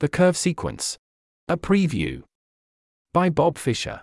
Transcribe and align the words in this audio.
The 0.00 0.08
Curve 0.08 0.36
Sequence. 0.36 0.96
A 1.48 1.56
Preview. 1.56 2.22
By 3.12 3.30
Bob 3.30 3.58
Fischer. 3.58 4.00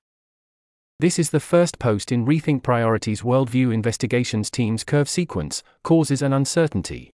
This 1.00 1.18
is 1.18 1.30
the 1.30 1.40
first 1.40 1.80
post 1.80 2.12
in 2.12 2.26
Rethink 2.26 2.64
Priorities 2.64 3.22
Worldview 3.22 3.74
Investigations 3.74 4.52
Team's 4.52 4.84
Curve 4.84 5.08
Sequence 5.08 5.64
Causes 5.86 6.22
and 6.22 6.34
Uncertainty. 6.34 7.12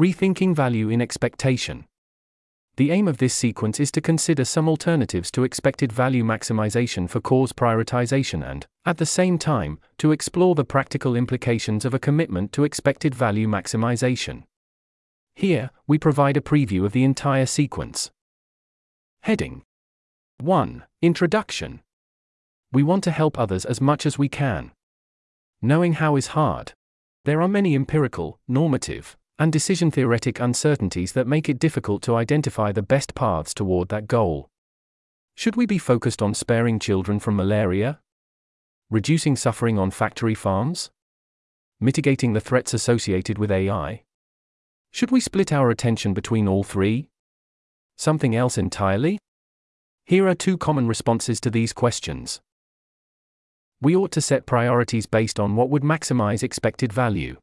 Rethinking 0.00 0.54
Value 0.54 0.88
in 0.88 1.02
Expectation. 1.02 1.84
The 2.76 2.90
aim 2.90 3.06
of 3.06 3.18
this 3.18 3.34
sequence 3.34 3.78
is 3.78 3.92
to 3.92 4.00
consider 4.00 4.46
some 4.46 4.66
alternatives 4.66 5.30
to 5.32 5.44
expected 5.44 5.92
value 5.92 6.24
maximization 6.24 7.10
for 7.10 7.20
cause 7.20 7.52
prioritization 7.52 8.42
and, 8.50 8.66
at 8.86 8.96
the 8.96 9.04
same 9.04 9.36
time, 9.36 9.78
to 9.98 10.10
explore 10.10 10.54
the 10.54 10.64
practical 10.64 11.16
implications 11.16 11.84
of 11.84 11.92
a 11.92 11.98
commitment 11.98 12.50
to 12.52 12.64
expected 12.64 13.14
value 13.14 13.46
maximization. 13.46 14.44
Here, 15.34 15.68
we 15.86 15.98
provide 15.98 16.38
a 16.38 16.40
preview 16.40 16.86
of 16.86 16.92
the 16.92 17.04
entire 17.04 17.44
sequence. 17.44 18.10
Heading 19.24 19.62
1. 20.40 20.82
Introduction. 21.00 21.80
We 22.72 22.82
want 22.82 23.04
to 23.04 23.12
help 23.12 23.38
others 23.38 23.64
as 23.64 23.80
much 23.80 24.04
as 24.04 24.18
we 24.18 24.28
can. 24.28 24.72
Knowing 25.62 25.92
how 25.92 26.16
is 26.16 26.34
hard. 26.38 26.72
There 27.24 27.40
are 27.40 27.46
many 27.46 27.76
empirical, 27.76 28.40
normative, 28.48 29.16
and 29.38 29.52
decision 29.52 29.92
theoretic 29.92 30.40
uncertainties 30.40 31.12
that 31.12 31.28
make 31.28 31.48
it 31.48 31.60
difficult 31.60 32.02
to 32.02 32.16
identify 32.16 32.72
the 32.72 32.82
best 32.82 33.14
paths 33.14 33.54
toward 33.54 33.90
that 33.90 34.08
goal. 34.08 34.48
Should 35.36 35.54
we 35.54 35.66
be 35.66 35.78
focused 35.78 36.20
on 36.20 36.34
sparing 36.34 36.80
children 36.80 37.20
from 37.20 37.36
malaria? 37.36 38.00
Reducing 38.90 39.36
suffering 39.36 39.78
on 39.78 39.92
factory 39.92 40.34
farms? 40.34 40.90
Mitigating 41.78 42.32
the 42.32 42.40
threats 42.40 42.74
associated 42.74 43.38
with 43.38 43.52
AI? 43.52 44.02
Should 44.90 45.12
we 45.12 45.20
split 45.20 45.52
our 45.52 45.70
attention 45.70 46.12
between 46.12 46.48
all 46.48 46.64
three? 46.64 47.11
Something 47.96 48.34
else 48.34 48.58
entirely? 48.58 49.18
Here 50.04 50.26
are 50.26 50.34
two 50.34 50.58
common 50.58 50.88
responses 50.88 51.40
to 51.40 51.50
these 51.50 51.72
questions. 51.72 52.40
We 53.80 53.96
ought 53.96 54.12
to 54.12 54.20
set 54.20 54.46
priorities 54.46 55.06
based 55.06 55.40
on 55.40 55.56
what 55.56 55.70
would 55.70 55.82
maximize 55.82 56.42
expected 56.42 56.92
value. 56.92 57.36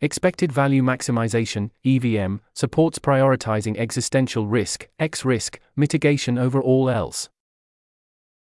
Expected 0.00 0.52
Value 0.52 0.82
Maximization, 0.82 1.70
EVM, 1.84 2.36
supports 2.54 2.98
prioritizing 2.98 3.78
existential 3.78 4.46
risk, 4.46 4.88
X 4.98 5.24
risk, 5.24 5.60
mitigation 5.76 6.36
over 6.36 6.60
all 6.60 6.90
else. 6.90 7.28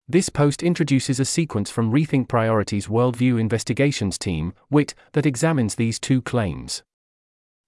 This 0.07 0.29
post 0.29 0.63
introduces 0.63 1.19
a 1.19 1.25
sequence 1.25 1.69
from 1.69 1.91
Rethink 1.91 2.27
Priorities 2.27 2.87
Worldview 2.87 3.39
Investigations 3.39 4.17
Team, 4.17 4.53
WIT, 4.69 4.93
that 5.13 5.25
examines 5.25 5.75
these 5.75 5.99
two 5.99 6.21
claims. 6.21 6.83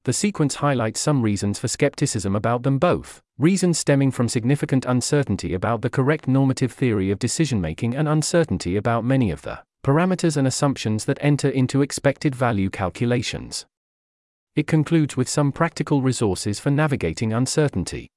The 0.04 0.14
sequence 0.14 0.56
highlights 0.56 1.00
some 1.00 1.22
reasons 1.22 1.60
for 1.60 1.68
skepticism 1.68 2.36
about 2.36 2.64
them 2.64 2.80
both, 2.80 3.22
reasons 3.38 3.78
stemming 3.78 4.12
from 4.12 4.30
significant 4.30 4.86
uncertainty 4.86 5.54
about 5.54 5.82
the 5.82 5.90
correct 5.90 6.28
normative 6.28 6.72
theory 6.72 7.12
of 7.12 7.20
decision 7.20 7.60
making 7.60 7.96
and 7.96 8.08
uncertainty 8.08 8.78
about 8.78 9.04
many 9.04 9.32
of 9.32 9.42
the 9.42 9.60
parameters 9.84 10.38
and 10.38 10.48
assumptions 10.48 11.06
that 11.06 11.18
enter 11.22 11.50
into 11.50 11.82
expected 11.82 12.36
value 12.36 12.70
calculations. 12.70 13.66
It 14.56 14.68
concludes 14.68 15.16
with 15.16 15.30
some 15.30 15.52
practical 15.52 16.02
resources 16.02 16.60
for 16.60 16.72
navigating 16.72 17.32
uncertainty. 17.32 18.10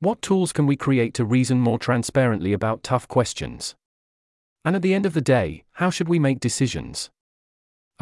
What 0.00 0.20
tools 0.20 0.52
can 0.52 0.66
we 0.66 0.76
create 0.76 1.14
to 1.14 1.24
reason 1.24 1.60
more 1.60 1.78
transparently 1.78 2.52
about 2.52 2.82
tough 2.82 3.06
questions? 3.06 3.74
And 4.64 4.74
at 4.74 4.82
the 4.82 4.94
end 4.94 5.06
of 5.06 5.14
the 5.14 5.20
day, 5.20 5.62
how 5.74 5.90
should 5.90 6.08
we 6.08 6.18
make 6.18 6.40
decisions? 6.40 7.10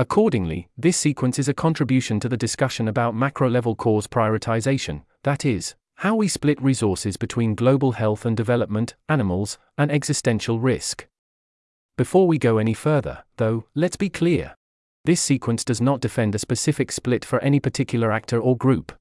Accordingly, 0.00 0.70
this 0.78 0.96
sequence 0.96 1.38
is 1.38 1.46
a 1.46 1.52
contribution 1.52 2.20
to 2.20 2.28
the 2.30 2.38
discussion 2.38 2.88
about 2.88 3.14
macro 3.14 3.50
level 3.50 3.74
cause 3.76 4.06
prioritization, 4.06 5.02
that 5.24 5.44
is, 5.44 5.74
how 5.96 6.14
we 6.14 6.26
split 6.26 6.58
resources 6.62 7.18
between 7.18 7.54
global 7.54 7.92
health 7.92 8.24
and 8.24 8.34
development, 8.34 8.94
animals, 9.10 9.58
and 9.76 9.92
existential 9.92 10.58
risk. 10.58 11.06
Before 11.98 12.26
we 12.26 12.38
go 12.38 12.56
any 12.56 12.72
further, 12.72 13.24
though, 13.36 13.66
let's 13.74 13.96
be 13.96 14.08
clear. 14.08 14.54
This 15.04 15.20
sequence 15.20 15.66
does 15.66 15.82
not 15.82 16.00
defend 16.00 16.34
a 16.34 16.38
specific 16.38 16.90
split 16.92 17.22
for 17.22 17.38
any 17.40 17.60
particular 17.60 18.10
actor 18.10 18.40
or 18.40 18.56
group. 18.56 18.92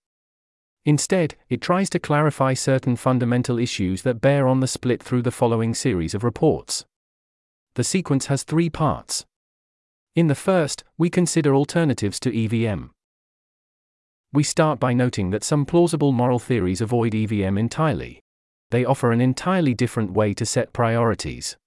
Instead, 0.84 1.35
it 1.47 1.62
tries 1.62 1.90
to 1.91 2.00
clarify 2.00 2.53
certain 2.53 2.97
fundamental 2.97 3.57
issues 3.57 4.01
that 4.01 4.19
bear 4.19 4.50
on 4.50 4.59
the 4.59 4.68
split 4.68 5.01
through 5.01 5.22
the 5.22 5.31
following 5.31 5.74
series 5.74 6.13
of 6.13 6.25
reports. 6.25 6.84
The 7.75 7.85
sequence 7.85 8.25
has 8.25 8.44
three 8.44 8.69
parts. 8.69 9.25
In 10.16 10.28
the 10.28 10.36
first, 10.36 10.84
we 10.97 11.09
consider 11.09 11.53
alternatives 11.53 12.20
to 12.22 12.36
EVM. 12.36 12.86
We 14.34 14.44
start 14.44 14.80
by 14.80 14.94
noting 14.94 15.30
that 15.30 15.44
some 15.44 15.66
plausible 15.66 16.12
moral 16.12 16.40
theories 16.40 16.81
avoid 16.81 17.16
EVM 17.16 17.58
entirely. 17.58 18.19
They 18.72 18.86
offer 18.86 19.12
an 19.12 19.22
entirely 19.22 19.74
different 19.74 20.12
way 20.12 20.34
to 20.36 20.46
set 20.46 20.74
priorities. 20.74 21.58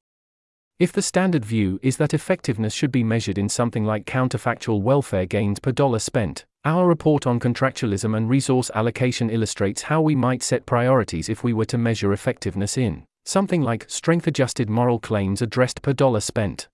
If 0.79 0.93
the 0.93 1.03
standard 1.03 1.45
view 1.45 1.79
is 1.83 1.97
that 1.99 2.15
effectiveness 2.15 2.75
should 2.75 2.91
be 2.91 3.05
measured 3.05 3.39
in 3.39 3.49
something 3.49 3.85
like 3.85 4.05
counterfactual 4.05 4.83
welfare 4.83 5.27
gains 5.27 5.61
per 5.61 5.73
dollar 5.73 5.99
spent, 5.99 6.45
our 6.65 6.87
report 6.87 7.27
on 7.27 7.41
contractualism 7.41 8.17
and 8.17 8.29
resource 8.29 8.71
allocation 8.75 9.31
illustrates 9.31 9.83
how 9.83 10.01
we 10.01 10.15
might 10.15 10.43
set 10.43 10.67
priorities 10.67 11.29
if 11.29 11.45
we 11.45 11.53
were 11.53 11.65
to 11.67 11.79
measure 11.79 12.13
effectiveness 12.13 12.77
in 12.77 13.05
something 13.25 13.63
like 13.63 13.89
strength 13.89 14.27
adjusted 14.27 14.69
moral 14.69 14.99
claims 14.99 15.41
addressed 15.41 15.83
per 15.83 15.93
dollar 15.93 16.21
spent. 16.21 16.69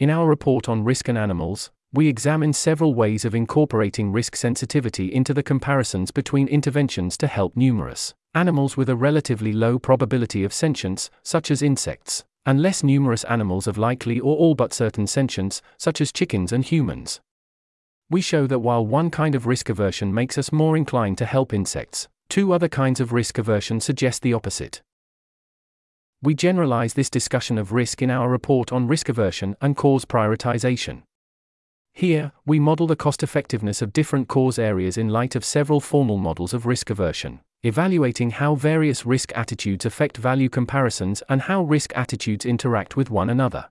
In 0.00 0.10
our 0.10 0.26
report 0.26 0.68
on 0.68 0.82
risk 0.82 1.08
and 1.08 1.16
animals, 1.16 1.70
we 1.92 2.08
examine 2.08 2.52
several 2.52 2.94
ways 2.94 3.24
of 3.24 3.32
incorporating 3.32 4.10
risk 4.10 4.34
sensitivity 4.34 5.14
into 5.14 5.32
the 5.32 5.42
comparisons 5.42 6.10
between 6.10 6.48
interventions 6.48 7.16
to 7.18 7.28
help 7.28 7.56
numerous 7.56 8.12
animals 8.34 8.76
with 8.76 8.88
a 8.88 8.96
relatively 8.96 9.52
low 9.52 9.78
probability 9.78 10.42
of 10.42 10.52
sentience, 10.52 11.10
such 11.22 11.48
as 11.48 11.62
insects, 11.62 12.24
and 12.44 12.60
less 12.60 12.82
numerous 12.82 13.22
animals 13.24 13.68
of 13.68 13.78
likely 13.78 14.18
or 14.18 14.36
all 14.36 14.56
but 14.56 14.72
certain 14.74 15.06
sentience, 15.06 15.62
such 15.78 16.00
as 16.00 16.10
chickens 16.10 16.50
and 16.50 16.64
humans. 16.64 17.20
We 18.10 18.20
show 18.20 18.48
that 18.48 18.58
while 18.58 18.84
one 18.84 19.10
kind 19.10 19.36
of 19.36 19.46
risk 19.46 19.68
aversion 19.68 20.12
makes 20.12 20.36
us 20.36 20.50
more 20.50 20.76
inclined 20.76 21.18
to 21.18 21.24
help 21.24 21.54
insects, 21.54 22.08
two 22.28 22.52
other 22.52 22.68
kinds 22.68 22.98
of 22.98 23.12
risk 23.12 23.38
aversion 23.38 23.78
suggest 23.78 24.22
the 24.22 24.34
opposite. 24.34 24.82
We 26.24 26.34
generalize 26.34 26.94
this 26.94 27.10
discussion 27.10 27.58
of 27.58 27.72
risk 27.72 28.00
in 28.00 28.10
our 28.10 28.30
report 28.30 28.72
on 28.72 28.88
risk 28.88 29.10
aversion 29.10 29.56
and 29.60 29.76
cause 29.76 30.06
prioritization. 30.06 31.02
Here, 31.92 32.32
we 32.46 32.58
model 32.58 32.86
the 32.86 32.96
cost 32.96 33.22
effectiveness 33.22 33.82
of 33.82 33.92
different 33.92 34.26
cause 34.26 34.58
areas 34.58 34.96
in 34.96 35.10
light 35.10 35.36
of 35.36 35.44
several 35.44 35.80
formal 35.80 36.16
models 36.16 36.54
of 36.54 36.64
risk 36.64 36.88
aversion 36.88 37.40
evaluating 37.62 38.30
how 38.30 38.54
various 38.54 39.04
risk 39.04 39.32
attitudes 39.36 39.84
affect 39.84 40.16
value 40.16 40.48
comparisons 40.48 41.22
and 41.28 41.42
how 41.42 41.62
risk 41.62 41.92
attitudes 41.94 42.46
interact 42.46 42.96
with 42.96 43.10
one 43.10 43.28
another. 43.28 43.68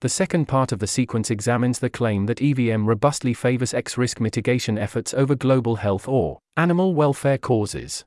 The 0.00 0.08
second 0.08 0.46
part 0.46 0.70
of 0.70 0.78
the 0.78 0.86
sequence 0.86 1.32
examines 1.32 1.80
the 1.80 1.90
claim 1.90 2.26
that 2.26 2.42
EVM 2.42 2.86
robustly 2.86 3.34
favors 3.34 3.74
X 3.74 3.98
risk 3.98 4.20
mitigation 4.20 4.78
efforts 4.78 5.14
over 5.14 5.34
global 5.34 5.76
health 5.76 6.06
or 6.06 6.38
animal 6.56 6.94
welfare 6.94 7.38
causes. 7.38 8.04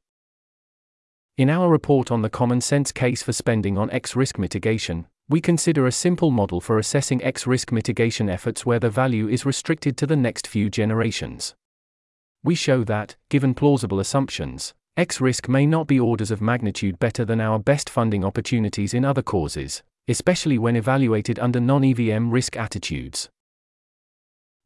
In 1.39 1.49
our 1.49 1.69
report 1.69 2.11
on 2.11 2.21
the 2.21 2.29
common 2.29 2.59
sense 2.59 2.91
case 2.91 3.23
for 3.23 3.31
spending 3.31 3.77
on 3.77 3.89
X 3.91 4.13
risk 4.13 4.37
mitigation, 4.37 5.07
we 5.29 5.39
consider 5.39 5.87
a 5.87 5.91
simple 5.93 6.31
model 6.31 6.59
for 6.59 6.77
assessing 6.77 7.23
X 7.23 7.47
risk 7.47 7.71
mitigation 7.71 8.29
efforts 8.29 8.65
where 8.65 8.77
the 8.77 8.89
value 8.89 9.29
is 9.29 9.45
restricted 9.45 9.95
to 9.95 10.05
the 10.05 10.17
next 10.17 10.47
few 10.47 10.69
generations. 10.69 11.55
We 12.43 12.55
show 12.55 12.83
that, 12.83 13.15
given 13.29 13.53
plausible 13.53 14.01
assumptions, 14.01 14.73
X 14.97 15.21
risk 15.21 15.47
may 15.47 15.65
not 15.65 15.87
be 15.87 15.97
orders 15.97 16.29
of 16.29 16.41
magnitude 16.41 16.99
better 16.99 17.23
than 17.23 17.39
our 17.39 17.57
best 17.57 17.89
funding 17.89 18.25
opportunities 18.25 18.93
in 18.93 19.05
other 19.05 19.21
causes, 19.21 19.81
especially 20.09 20.57
when 20.57 20.75
evaluated 20.75 21.39
under 21.39 21.61
non 21.61 21.85
EVM 21.85 22.31
risk 22.31 22.57
attitudes. 22.57 23.29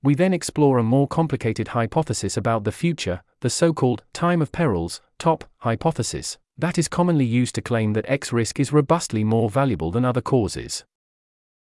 We 0.02 0.16
then 0.16 0.34
explore 0.34 0.80
a 0.80 0.84
more 0.84 1.08
complicated 1.08 1.68
hypothesis 1.68 2.36
about 2.36 2.64
the 2.64 2.72
future, 2.72 3.22
the 3.42 3.52
so 3.52 3.74
called 3.74 4.02
time 4.12 4.42
of 4.42 4.52
perils, 4.52 5.02
top 5.20 5.44
hypothesis, 5.60 6.40
that 6.58 6.78
is 6.78 6.88
commonly 6.88 7.26
used 7.26 7.56
to 7.56 7.62
claim 7.62 7.94
that 7.94 8.06
X 8.08 8.32
risk 8.32 8.60
is 8.60 8.72
robustly 8.72 9.24
more 9.24 9.50
valuable 9.50 9.92
than 9.92 10.06
other 10.06 10.22
causes. 10.22 10.86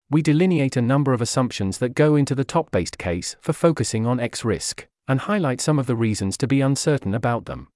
We 0.09 0.21
delineate 0.21 0.75
a 0.75 0.81
number 0.81 1.13
of 1.13 1.21
assumptions 1.21 1.77
that 1.77 1.93
go 1.93 2.15
into 2.15 2.33
the 2.33 2.43
top 2.43 2.71
based 2.71 2.97
case 2.97 3.35
for 3.41 3.53
focusing 3.53 4.07
on 4.07 4.19
X 4.19 4.43
risk, 4.43 4.87
and 5.07 5.21
highlight 5.21 5.61
some 5.61 5.77
of 5.77 5.85
the 5.85 5.95
reasons 5.95 6.37
to 6.37 6.47
be 6.47 6.61
uncertain 6.61 7.13
about 7.13 7.45
them. 7.45 7.67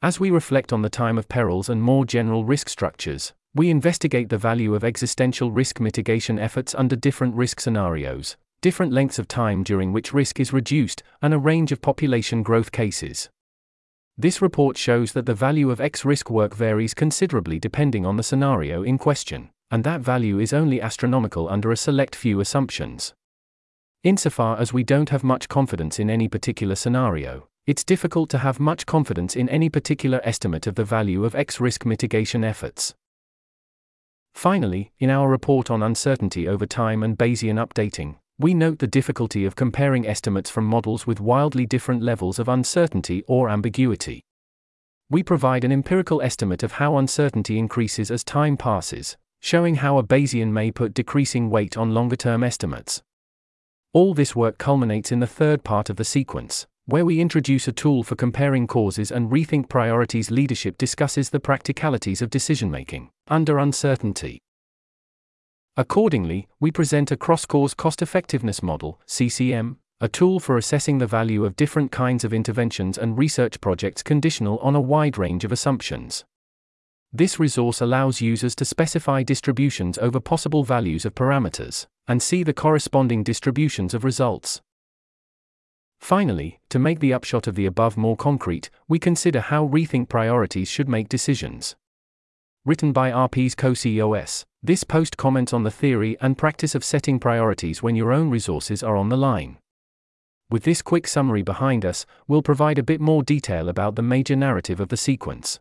As 0.00 0.18
we 0.18 0.30
reflect 0.30 0.72
on 0.72 0.82
the 0.82 0.90
time 0.90 1.18
of 1.18 1.28
perils 1.28 1.68
and 1.68 1.82
more 1.82 2.04
general 2.04 2.44
risk 2.44 2.68
structures, 2.68 3.32
we 3.54 3.70
investigate 3.70 4.28
the 4.28 4.38
value 4.38 4.74
of 4.74 4.82
existential 4.82 5.52
risk 5.52 5.78
mitigation 5.78 6.38
efforts 6.38 6.74
under 6.74 6.96
different 6.96 7.34
risk 7.34 7.60
scenarios, 7.60 8.36
different 8.60 8.92
lengths 8.92 9.18
of 9.18 9.28
time 9.28 9.62
during 9.62 9.92
which 9.92 10.14
risk 10.14 10.40
is 10.40 10.52
reduced, 10.52 11.02
and 11.20 11.34
a 11.34 11.38
range 11.38 11.70
of 11.70 11.82
population 11.82 12.42
growth 12.42 12.72
cases. 12.72 13.28
This 14.18 14.42
report 14.42 14.76
shows 14.76 15.12
that 15.12 15.26
the 15.26 15.34
value 15.34 15.70
of 15.70 15.80
X 15.80 16.04
risk 16.04 16.30
work 16.30 16.54
varies 16.54 16.94
considerably 16.94 17.58
depending 17.58 18.04
on 18.04 18.16
the 18.16 18.22
scenario 18.22 18.82
in 18.82 18.98
question, 18.98 19.50
and 19.70 19.82
that 19.84 20.02
value 20.02 20.38
is 20.38 20.52
only 20.52 20.80
astronomical 20.80 21.48
under 21.48 21.72
a 21.72 21.76
select 21.76 22.14
few 22.14 22.40
assumptions. 22.40 23.14
Insofar 24.04 24.58
as 24.58 24.72
we 24.72 24.84
don't 24.84 25.08
have 25.08 25.24
much 25.24 25.48
confidence 25.48 25.98
in 25.98 26.10
any 26.10 26.28
particular 26.28 26.74
scenario, 26.74 27.48
it's 27.66 27.84
difficult 27.84 28.28
to 28.30 28.38
have 28.38 28.58
much 28.58 28.84
confidence 28.84 29.36
in 29.36 29.48
any 29.48 29.70
particular 29.70 30.20
estimate 30.24 30.66
of 30.66 30.74
the 30.74 30.84
value 30.84 31.24
of 31.24 31.34
X 31.34 31.60
risk 31.60 31.86
mitigation 31.86 32.42
efforts. 32.44 32.94
Finally, 34.34 34.90
in 34.98 35.08
our 35.08 35.28
report 35.28 35.70
on 35.70 35.82
uncertainty 35.82 36.48
over 36.48 36.66
time 36.66 37.02
and 37.02 37.16
Bayesian 37.16 37.64
updating, 37.64 38.16
we 38.42 38.54
note 38.54 38.80
the 38.80 38.86
difficulty 38.88 39.44
of 39.44 39.54
comparing 39.54 40.04
estimates 40.04 40.50
from 40.50 40.64
models 40.64 41.06
with 41.06 41.20
wildly 41.20 41.64
different 41.64 42.02
levels 42.02 42.40
of 42.40 42.48
uncertainty 42.48 43.22
or 43.28 43.48
ambiguity. 43.48 44.24
We 45.08 45.22
provide 45.22 45.62
an 45.62 45.70
empirical 45.70 46.20
estimate 46.20 46.64
of 46.64 46.72
how 46.72 46.96
uncertainty 46.96 47.56
increases 47.56 48.10
as 48.10 48.24
time 48.24 48.56
passes, 48.56 49.16
showing 49.40 49.76
how 49.76 49.96
a 49.96 50.02
Bayesian 50.02 50.50
may 50.50 50.72
put 50.72 50.92
decreasing 50.92 51.50
weight 51.50 51.76
on 51.76 51.94
longer 51.94 52.16
term 52.16 52.42
estimates. 52.42 53.00
All 53.92 54.12
this 54.12 54.34
work 54.34 54.58
culminates 54.58 55.12
in 55.12 55.20
the 55.20 55.26
third 55.26 55.62
part 55.62 55.88
of 55.88 55.96
the 55.96 56.04
sequence, 56.04 56.66
where 56.86 57.04
we 57.04 57.20
introduce 57.20 57.68
a 57.68 57.72
tool 57.72 58.02
for 58.02 58.16
comparing 58.16 58.66
causes 58.66 59.12
and 59.12 59.30
rethink 59.30 59.68
priorities. 59.68 60.32
Leadership 60.32 60.78
discusses 60.78 61.30
the 61.30 61.38
practicalities 61.38 62.20
of 62.20 62.30
decision 62.30 62.72
making 62.72 63.10
under 63.28 63.58
uncertainty. 63.58 64.40
Accordingly, 65.76 66.48
we 66.60 66.70
present 66.70 67.10
a 67.10 67.16
cross 67.16 67.46
cause 67.46 67.72
cost 67.72 68.02
effectiveness 68.02 68.62
model, 68.62 69.00
CCM, 69.06 69.78
a 70.02 70.08
tool 70.08 70.38
for 70.38 70.58
assessing 70.58 70.98
the 70.98 71.06
value 71.06 71.46
of 71.46 71.56
different 71.56 71.90
kinds 71.90 72.24
of 72.24 72.34
interventions 72.34 72.98
and 72.98 73.16
research 73.16 73.58
projects 73.60 74.02
conditional 74.02 74.58
on 74.58 74.74
a 74.74 74.80
wide 74.80 75.16
range 75.16 75.44
of 75.44 75.52
assumptions. 75.52 76.24
This 77.10 77.38
resource 77.38 77.80
allows 77.80 78.20
users 78.20 78.54
to 78.56 78.66
specify 78.66 79.22
distributions 79.22 79.96
over 79.96 80.20
possible 80.20 80.62
values 80.62 81.06
of 81.06 81.14
parameters, 81.14 81.86
and 82.06 82.22
see 82.22 82.42
the 82.42 82.52
corresponding 82.52 83.22
distributions 83.22 83.94
of 83.94 84.04
results. 84.04 84.60
Finally, 86.00 86.58
to 86.68 86.78
make 86.78 87.00
the 87.00 87.14
upshot 87.14 87.46
of 87.46 87.54
the 87.54 87.64
above 87.64 87.96
more 87.96 88.16
concrete, 88.16 88.68
we 88.88 88.98
consider 88.98 89.40
how 89.40 89.68
rethink 89.68 90.08
priorities 90.08 90.68
should 90.68 90.88
make 90.88 91.08
decisions. 91.08 91.76
Written 92.64 92.92
by 92.92 93.10
RP's 93.10 93.56
co-CEOs, 93.56 94.44
this 94.62 94.84
post 94.84 95.16
comments 95.16 95.52
on 95.52 95.64
the 95.64 95.70
theory 95.72 96.16
and 96.20 96.38
practice 96.38 96.76
of 96.76 96.84
setting 96.84 97.18
priorities 97.18 97.82
when 97.82 97.96
your 97.96 98.12
own 98.12 98.30
resources 98.30 98.84
are 98.84 98.96
on 98.96 99.08
the 99.08 99.16
line. 99.16 99.58
With 100.48 100.62
this 100.62 100.80
quick 100.80 101.08
summary 101.08 101.42
behind 101.42 101.84
us, 101.84 102.06
we'll 102.28 102.40
provide 102.40 102.78
a 102.78 102.84
bit 102.84 103.00
more 103.00 103.24
detail 103.24 103.68
about 103.68 103.96
the 103.96 104.02
major 104.02 104.36
narrative 104.36 104.78
of 104.78 104.90
the 104.90 104.96
sequence. 104.96 105.58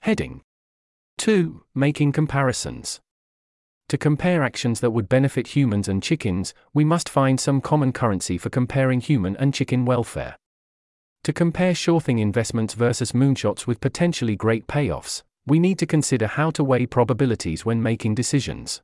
Heading 0.00 0.40
2. 1.18 1.62
Making 1.74 2.12
comparisons. 2.12 3.02
To 3.90 3.98
compare 3.98 4.42
actions 4.42 4.80
that 4.80 4.92
would 4.92 5.10
benefit 5.10 5.48
humans 5.48 5.88
and 5.88 6.02
chickens, 6.02 6.54
we 6.72 6.86
must 6.86 7.06
find 7.06 7.38
some 7.38 7.60
common 7.60 7.92
currency 7.92 8.38
for 8.38 8.48
comparing 8.48 9.02
human 9.02 9.36
and 9.36 9.52
chicken 9.52 9.84
welfare. 9.84 10.36
To 11.24 11.34
compare 11.34 11.74
sure 11.74 12.00
thing 12.00 12.18
investments 12.18 12.72
versus 12.72 13.12
moonshots 13.12 13.66
with 13.66 13.82
potentially 13.82 14.36
great 14.36 14.66
payoffs, 14.66 15.22
we 15.46 15.58
need 15.58 15.78
to 15.78 15.86
consider 15.86 16.26
how 16.28 16.50
to 16.50 16.62
weigh 16.62 16.86
probabilities 16.86 17.64
when 17.64 17.82
making 17.82 18.14
decisions. 18.14 18.80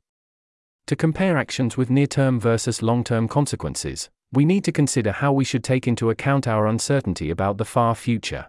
To 0.87 0.95
compare 0.95 1.37
actions 1.37 1.77
with 1.77 1.89
near 1.89 2.07
term 2.07 2.39
versus 2.39 2.81
long 2.81 3.03
term 3.03 3.27
consequences, 3.27 4.09
we 4.33 4.43
need 4.43 4.63
to 4.65 4.71
consider 4.71 5.11
how 5.11 5.31
we 5.31 5.45
should 5.45 5.63
take 5.63 5.87
into 5.87 6.09
account 6.09 6.47
our 6.47 6.67
uncertainty 6.67 7.29
about 7.29 7.57
the 7.57 7.65
far 7.65 7.95
future. 7.95 8.47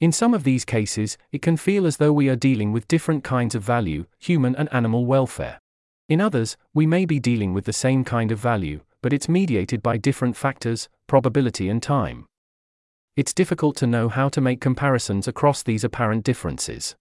In 0.00 0.12
some 0.12 0.32
of 0.32 0.44
these 0.44 0.64
cases, 0.64 1.18
it 1.30 1.42
can 1.42 1.58
feel 1.58 1.86
as 1.86 1.98
though 1.98 2.12
we 2.12 2.30
are 2.30 2.36
dealing 2.36 2.72
with 2.72 2.88
different 2.88 3.22
kinds 3.22 3.54
of 3.54 3.62
value, 3.62 4.06
human 4.18 4.56
and 4.56 4.72
animal 4.72 5.04
welfare. 5.04 5.60
In 6.08 6.22
others, 6.22 6.56
we 6.72 6.86
may 6.86 7.04
be 7.04 7.20
dealing 7.20 7.52
with 7.52 7.66
the 7.66 7.72
same 7.72 8.02
kind 8.02 8.32
of 8.32 8.38
value, 8.38 8.80
but 9.02 9.12
it's 9.12 9.28
mediated 9.28 9.82
by 9.82 9.98
different 9.98 10.36
factors, 10.36 10.88
probability 11.06 11.68
and 11.68 11.82
time. 11.82 12.26
It's 13.14 13.34
difficult 13.34 13.76
to 13.76 13.86
know 13.86 14.08
how 14.08 14.30
to 14.30 14.40
make 14.40 14.60
comparisons 14.60 15.28
across 15.28 15.62
these 15.62 15.84
apparent 15.84 16.24
differences. 16.24 16.96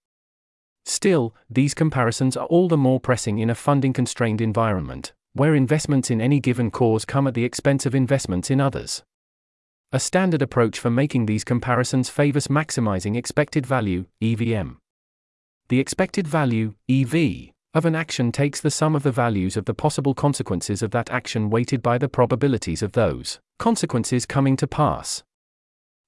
Still, 0.89 1.35
these 1.51 1.75
comparisons 1.75 2.35
are 2.35 2.47
all 2.47 2.67
the 2.67 2.75
more 2.75 2.99
pressing 2.99 3.37
in 3.37 3.51
a 3.51 3.55
funding 3.55 3.93
constrained 3.93 4.41
environment, 4.41 5.13
where 5.33 5.53
investments 5.53 6.09
in 6.09 6.19
any 6.19 6.39
given 6.39 6.71
cause 6.71 7.05
come 7.05 7.27
at 7.27 7.35
the 7.35 7.45
expense 7.45 7.85
of 7.85 7.93
investments 7.93 8.49
in 8.49 8.59
others. 8.59 9.03
A 9.91 9.99
standard 9.99 10.41
approach 10.41 10.79
for 10.79 10.89
making 10.89 11.27
these 11.27 11.43
comparisons 11.43 12.09
favors 12.09 12.47
maximizing 12.47 13.15
expected 13.15 13.67
value, 13.67 14.05
EVM. 14.19 14.77
The 15.67 15.79
expected 15.79 16.27
value, 16.27 16.73
EV, 16.89 17.51
of 17.75 17.85
an 17.85 17.93
action 17.93 18.31
takes 18.31 18.59
the 18.59 18.71
sum 18.71 18.95
of 18.95 19.03
the 19.03 19.11
values 19.11 19.57
of 19.57 19.65
the 19.65 19.75
possible 19.75 20.15
consequences 20.15 20.81
of 20.81 20.89
that 20.89 21.11
action 21.11 21.51
weighted 21.51 21.83
by 21.83 21.99
the 21.99 22.09
probabilities 22.09 22.81
of 22.81 22.93
those 22.93 23.39
consequences 23.59 24.25
coming 24.25 24.57
to 24.57 24.65
pass. 24.65 25.21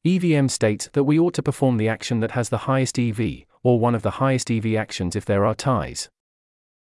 EVM 0.08 0.48
states 0.48 0.90
that 0.94 1.04
we 1.04 1.20
ought 1.20 1.36
to 1.36 1.44
perform 1.44 1.78
the 1.78 1.88
action 1.88 2.20
that 2.22 2.32
has 2.32 2.50
the 2.50 2.66
highest 2.66 2.98
EV, 2.98 3.46
or 3.64 3.80
one 3.80 3.96
of 3.96 4.02
the 4.02 4.12
highest 4.12 4.50
EV 4.50 4.76
actions 4.76 5.16
if 5.16 5.26
there 5.26 5.46
are 5.46 5.56
ties. 5.56 6.10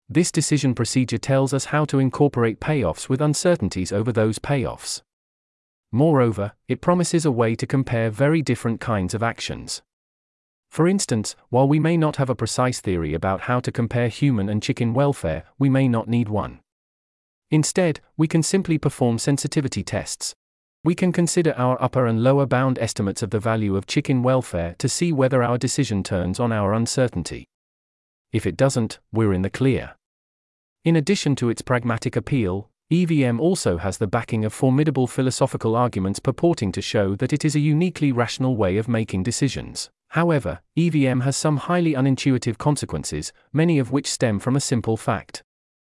This 0.10 0.32
decision 0.32 0.76
procedure 0.76 1.18
tells 1.18 1.54
us 1.54 1.66
how 1.66 1.86
to 1.86 2.00
incorporate 2.00 2.60
payoffs 2.60 3.10
with 3.10 3.22
uncertainties 3.22 3.92
over 3.92 4.12
those 4.12 4.40
payoffs. 4.40 5.02
Moreover, 5.92 6.54
it 6.68 6.82
promises 6.82 7.26
a 7.26 7.32
way 7.32 7.56
to 7.56 7.68
compare 7.68 8.10
very 8.10 8.42
different 8.42 8.82
kinds 8.82 9.14
of 9.14 9.24
actions. 9.24 9.82
For 10.70 10.88
instance, 10.88 11.36
while 11.50 11.68
we 11.68 11.80
may 11.80 11.98
not 11.98 12.16
have 12.16 12.32
a 12.32 12.36
precise 12.36 12.82
theory 12.82 13.14
about 13.14 13.42
how 13.42 13.60
to 13.60 13.72
compare 13.72 14.08
human 14.08 14.50
and 14.50 14.62
chicken 14.62 14.96
welfare, 14.96 15.44
we 15.60 15.70
may 15.70 15.88
not 15.88 16.08
need 16.08 16.30
one. 16.30 16.62
Instead, 17.52 18.00
we 18.18 18.28
can 18.28 18.42
simply 18.42 18.80
perform 18.80 19.20
sensitivity 19.20 19.84
tests. 19.84 20.34
We 20.86 20.96
can 20.96 21.14
consider 21.14 21.54
our 21.56 21.82
upper 21.82 22.06
and 22.08 22.22
lower 22.22 22.46
bound 22.46 22.78
estimates 22.78 23.24
of 23.24 23.30
the 23.30 23.40
value 23.40 23.78
of 23.78 23.88
chicken 23.88 24.22
welfare 24.22 24.76
to 24.80 24.90
see 24.90 25.14
whether 25.14 25.42
our 25.42 25.58
decision 25.58 26.04
turns 26.04 26.42
on 26.42 26.52
our 26.52 26.74
uncertainty. 26.74 27.48
If 28.34 28.46
it 28.46 28.58
doesn't, 28.58 29.00
we're 29.14 29.32
in 29.32 29.44
the 29.44 29.50
clear. 29.50 29.96
In 30.84 30.98
addition 30.98 31.38
to 31.38 31.48
its 31.48 31.62
pragmatic 31.62 32.18
appeal, 32.18 32.70
EVM 32.92 33.40
also 33.40 33.78
has 33.78 33.98
the 33.98 34.08
backing 34.08 34.44
of 34.44 34.52
formidable 34.52 35.08
philosophical 35.08 35.74
arguments 35.74 36.20
purporting 36.20 36.74
to 36.74 36.82
show 36.82 37.16
that 37.16 37.32
it 37.32 37.46
is 37.46 37.56
a 37.56 37.62
uniquely 37.62 38.12
rational 38.12 38.58
way 38.58 38.76
of 38.76 38.90
making 38.90 39.24
decisions. 39.24 39.90
However, 40.10 40.60
EVM 40.78 41.22
has 41.22 41.38
some 41.38 41.58
highly 41.58 41.94
unintuitive 41.94 42.58
consequences, 42.58 43.32
many 43.54 43.80
of 43.80 43.94
which 43.94 44.12
stem 44.12 44.38
from 44.38 44.58
a 44.58 44.62
simple 44.62 44.98
fact. 44.98 45.44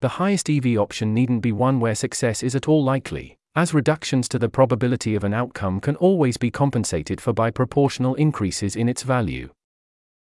The 0.00 0.16
highest 0.18 0.50
EV 0.50 0.76
option 0.78 1.14
needn't 1.14 1.42
be 1.42 1.52
one 1.52 1.78
where 1.78 1.94
success 1.94 2.42
is 2.42 2.56
at 2.56 2.66
all 2.66 2.82
likely, 2.82 3.38
as 3.56 3.74
reductions 3.74 4.28
to 4.28 4.38
the 4.38 4.48
probability 4.48 5.16
of 5.16 5.24
an 5.24 5.34
outcome 5.34 5.80
can 5.80 5.96
always 5.96 6.36
be 6.36 6.52
compensated 6.52 7.20
for 7.20 7.32
by 7.32 7.50
proportional 7.50 8.14
increases 8.14 8.76
in 8.76 8.88
its 8.88 9.02
value. 9.02 9.50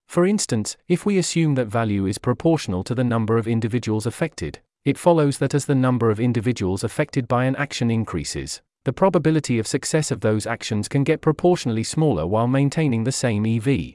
For 0.07 0.27
instance, 0.27 0.77
if 0.87 1.07
we 1.07 1.17
assume 1.17 1.55
that 1.55 1.67
value 1.67 2.05
is 2.05 2.19
proportional 2.19 2.85
to 2.85 2.95
the 2.95 3.05
number 3.05 3.39
of 3.39 3.49
individuals 3.49 4.05
affected, 4.05 4.61
it 4.85 4.99
follows 4.99 5.39
that 5.39 5.55
as 5.55 5.65
the 5.65 5.75
number 5.75 6.11
of 6.11 6.21
individuals 6.21 6.85
affected 6.85 7.27
by 7.27 7.47
an 7.47 7.57
action 7.57 7.91
increases, 7.91 8.61
the 8.85 8.93
probability 8.93 9.59
of 9.59 9.67
success 9.67 10.11
of 10.11 10.21
those 10.21 10.47
actions 10.47 10.87
can 10.87 11.03
get 11.03 11.23
proportionally 11.23 11.83
smaller 11.83 12.27
while 12.27 12.47
maintaining 12.47 13.05
the 13.05 13.13
same 13.13 13.47
EV. 13.47 13.95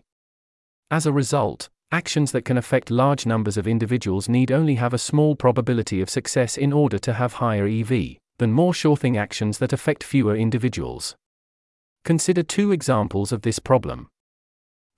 As 0.90 1.06
a 1.06 1.14
result, 1.14 1.70
actions 1.92 2.32
that 2.32 2.44
can 2.44 2.58
affect 2.58 2.90
large 2.90 3.28
numbers 3.28 3.56
of 3.56 3.68
individuals 3.68 4.28
need 4.28 4.52
only 4.52 4.76
have 4.76 4.96
a 4.96 4.98
small 4.98 5.36
probability 5.36 6.02
of 6.02 6.10
success 6.10 6.58
in 6.58 6.74
order 6.74 6.98
to 6.98 7.14
have 7.14 7.34
higher 7.34 7.68
EV 7.68 8.18
than 8.38 8.52
more 8.52 8.74
sure 8.74 8.98
thing 8.98 9.18
actions 9.18 9.58
that 9.60 9.74
affect 9.74 10.04
fewer 10.04 10.36
individuals. 10.36 11.16
Consider 12.04 12.44
two 12.44 12.72
examples 12.72 13.32
of 13.32 13.44
this 13.44 13.60
problem. 13.60 14.08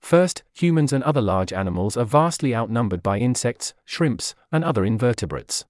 First, 0.00 0.42
humans 0.52 0.92
and 0.92 1.02
other 1.04 1.22
large 1.22 1.52
animals 1.52 1.96
are 1.96 2.04
vastly 2.04 2.54
outnumbered 2.54 3.02
by 3.02 3.18
insects, 3.18 3.74
shrimps, 3.84 4.34
and 4.52 4.62
other 4.62 4.84
invertebrates. 4.84 5.64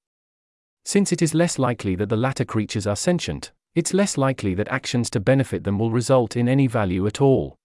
Since 0.85 1.13
it 1.13 1.23
is 1.23 1.35
less 1.35 1.59
likely 1.59 1.95
that 1.97 2.09
the 2.09 2.17
latter 2.17 2.45
creatures 2.45 2.87
are 2.87 2.97
sentient, 2.97 3.53
it's 3.75 3.95
less 3.95 4.19
likely 4.19 4.55
that 4.55 4.69
actions 4.69 5.09
to 5.11 5.21
benefit 5.21 5.65
them 5.65 5.79
will 5.79 5.91
result 5.91 6.37
in 6.37 6.49
any 6.49 6.67
value 6.67 7.07
at 7.07 7.21
all. 7.21 7.57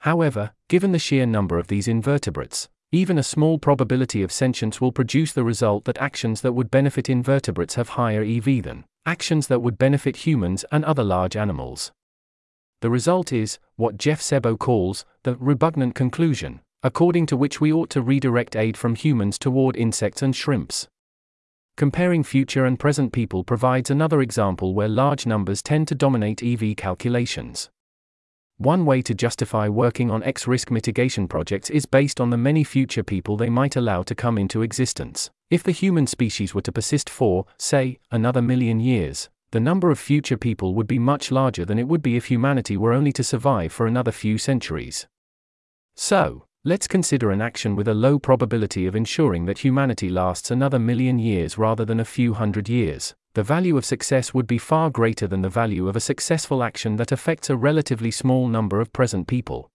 However, 0.00 0.52
given 0.68 0.92
the 0.92 0.98
sheer 0.98 1.26
number 1.26 1.58
of 1.58 1.66
these 1.66 1.86
invertebrates, 1.86 2.68
even 2.92 3.18
a 3.18 3.22
small 3.22 3.58
probability 3.58 4.22
of 4.22 4.32
sentience 4.32 4.80
will 4.80 4.90
produce 4.90 5.32
the 5.32 5.44
result 5.44 5.84
that 5.84 5.98
actions 5.98 6.40
that 6.40 6.54
would 6.54 6.70
benefit 6.70 7.08
invertebrates 7.08 7.76
have 7.76 7.90
higher 7.90 8.24
EV 8.24 8.62
than 8.62 8.84
actions 9.06 9.46
that 9.48 9.60
would 9.60 9.78
benefit 9.78 10.26
humans 10.26 10.64
and 10.70 10.84
other 10.84 11.04
large 11.04 11.36
animals. 11.36 11.92
The 12.80 12.90
result 12.90 13.32
is, 13.32 13.58
what 13.76 13.98
Jeff 13.98 14.20
Sebo 14.20 14.58
calls, 14.58 15.04
the 15.22 15.36
repugnant 15.36 15.94
conclusion, 15.94 16.60
according 16.82 17.26
to 17.26 17.36
which 17.36 17.60
we 17.60 17.72
ought 17.72 17.90
to 17.90 18.02
redirect 18.02 18.56
aid 18.56 18.76
from 18.76 18.94
humans 18.94 19.38
toward 19.38 19.76
insects 19.76 20.22
and 20.22 20.34
shrimps. 20.34 20.88
Comparing 21.76 22.22
future 22.22 22.64
and 22.64 22.78
present 22.78 23.12
people 23.12 23.44
provides 23.44 23.90
another 23.90 24.20
example 24.20 24.74
where 24.74 24.88
large 24.88 25.26
numbers 25.26 25.62
tend 25.62 25.88
to 25.88 25.94
dominate 25.94 26.42
EV 26.42 26.76
calculations. 26.76 27.70
One 28.60 28.84
way 28.84 29.00
to 29.00 29.14
justify 29.14 29.70
working 29.70 30.10
on 30.10 30.22
X 30.22 30.46
risk 30.46 30.70
mitigation 30.70 31.26
projects 31.26 31.70
is 31.70 31.86
based 31.86 32.20
on 32.20 32.28
the 32.28 32.36
many 32.36 32.62
future 32.62 33.02
people 33.02 33.38
they 33.38 33.48
might 33.48 33.74
allow 33.74 34.02
to 34.02 34.14
come 34.14 34.36
into 34.36 34.60
existence. 34.60 35.30
If 35.48 35.62
the 35.62 35.72
human 35.72 36.06
species 36.06 36.54
were 36.54 36.60
to 36.60 36.70
persist 36.70 37.08
for, 37.08 37.46
say, 37.58 38.00
another 38.10 38.42
million 38.42 38.78
years, 38.78 39.30
the 39.52 39.60
number 39.60 39.90
of 39.90 39.98
future 39.98 40.36
people 40.36 40.74
would 40.74 40.86
be 40.86 40.98
much 40.98 41.30
larger 41.30 41.64
than 41.64 41.78
it 41.78 41.88
would 41.88 42.02
be 42.02 42.18
if 42.18 42.26
humanity 42.26 42.76
were 42.76 42.92
only 42.92 43.12
to 43.12 43.24
survive 43.24 43.72
for 43.72 43.86
another 43.86 44.12
few 44.12 44.36
centuries. 44.36 45.06
So, 45.96 46.44
let's 46.62 46.86
consider 46.86 47.30
an 47.30 47.40
action 47.40 47.76
with 47.76 47.88
a 47.88 47.94
low 47.94 48.18
probability 48.18 48.86
of 48.86 48.94
ensuring 48.94 49.46
that 49.46 49.60
humanity 49.60 50.10
lasts 50.10 50.50
another 50.50 50.78
million 50.78 51.18
years 51.18 51.56
rather 51.56 51.86
than 51.86 51.98
a 51.98 52.04
few 52.04 52.34
hundred 52.34 52.68
years. 52.68 53.14
The 53.34 53.42
value 53.44 53.76
of 53.76 53.84
success 53.84 54.34
would 54.34 54.48
be 54.48 54.58
far 54.58 54.90
greater 54.90 55.28
than 55.28 55.42
the 55.42 55.48
value 55.48 55.88
of 55.88 55.94
a 55.94 56.00
successful 56.00 56.64
action 56.64 56.96
that 56.96 57.12
affects 57.12 57.48
a 57.48 57.56
relatively 57.56 58.10
small 58.10 58.48
number 58.48 58.80
of 58.80 58.92
present 58.92 59.28
people. 59.28 59.70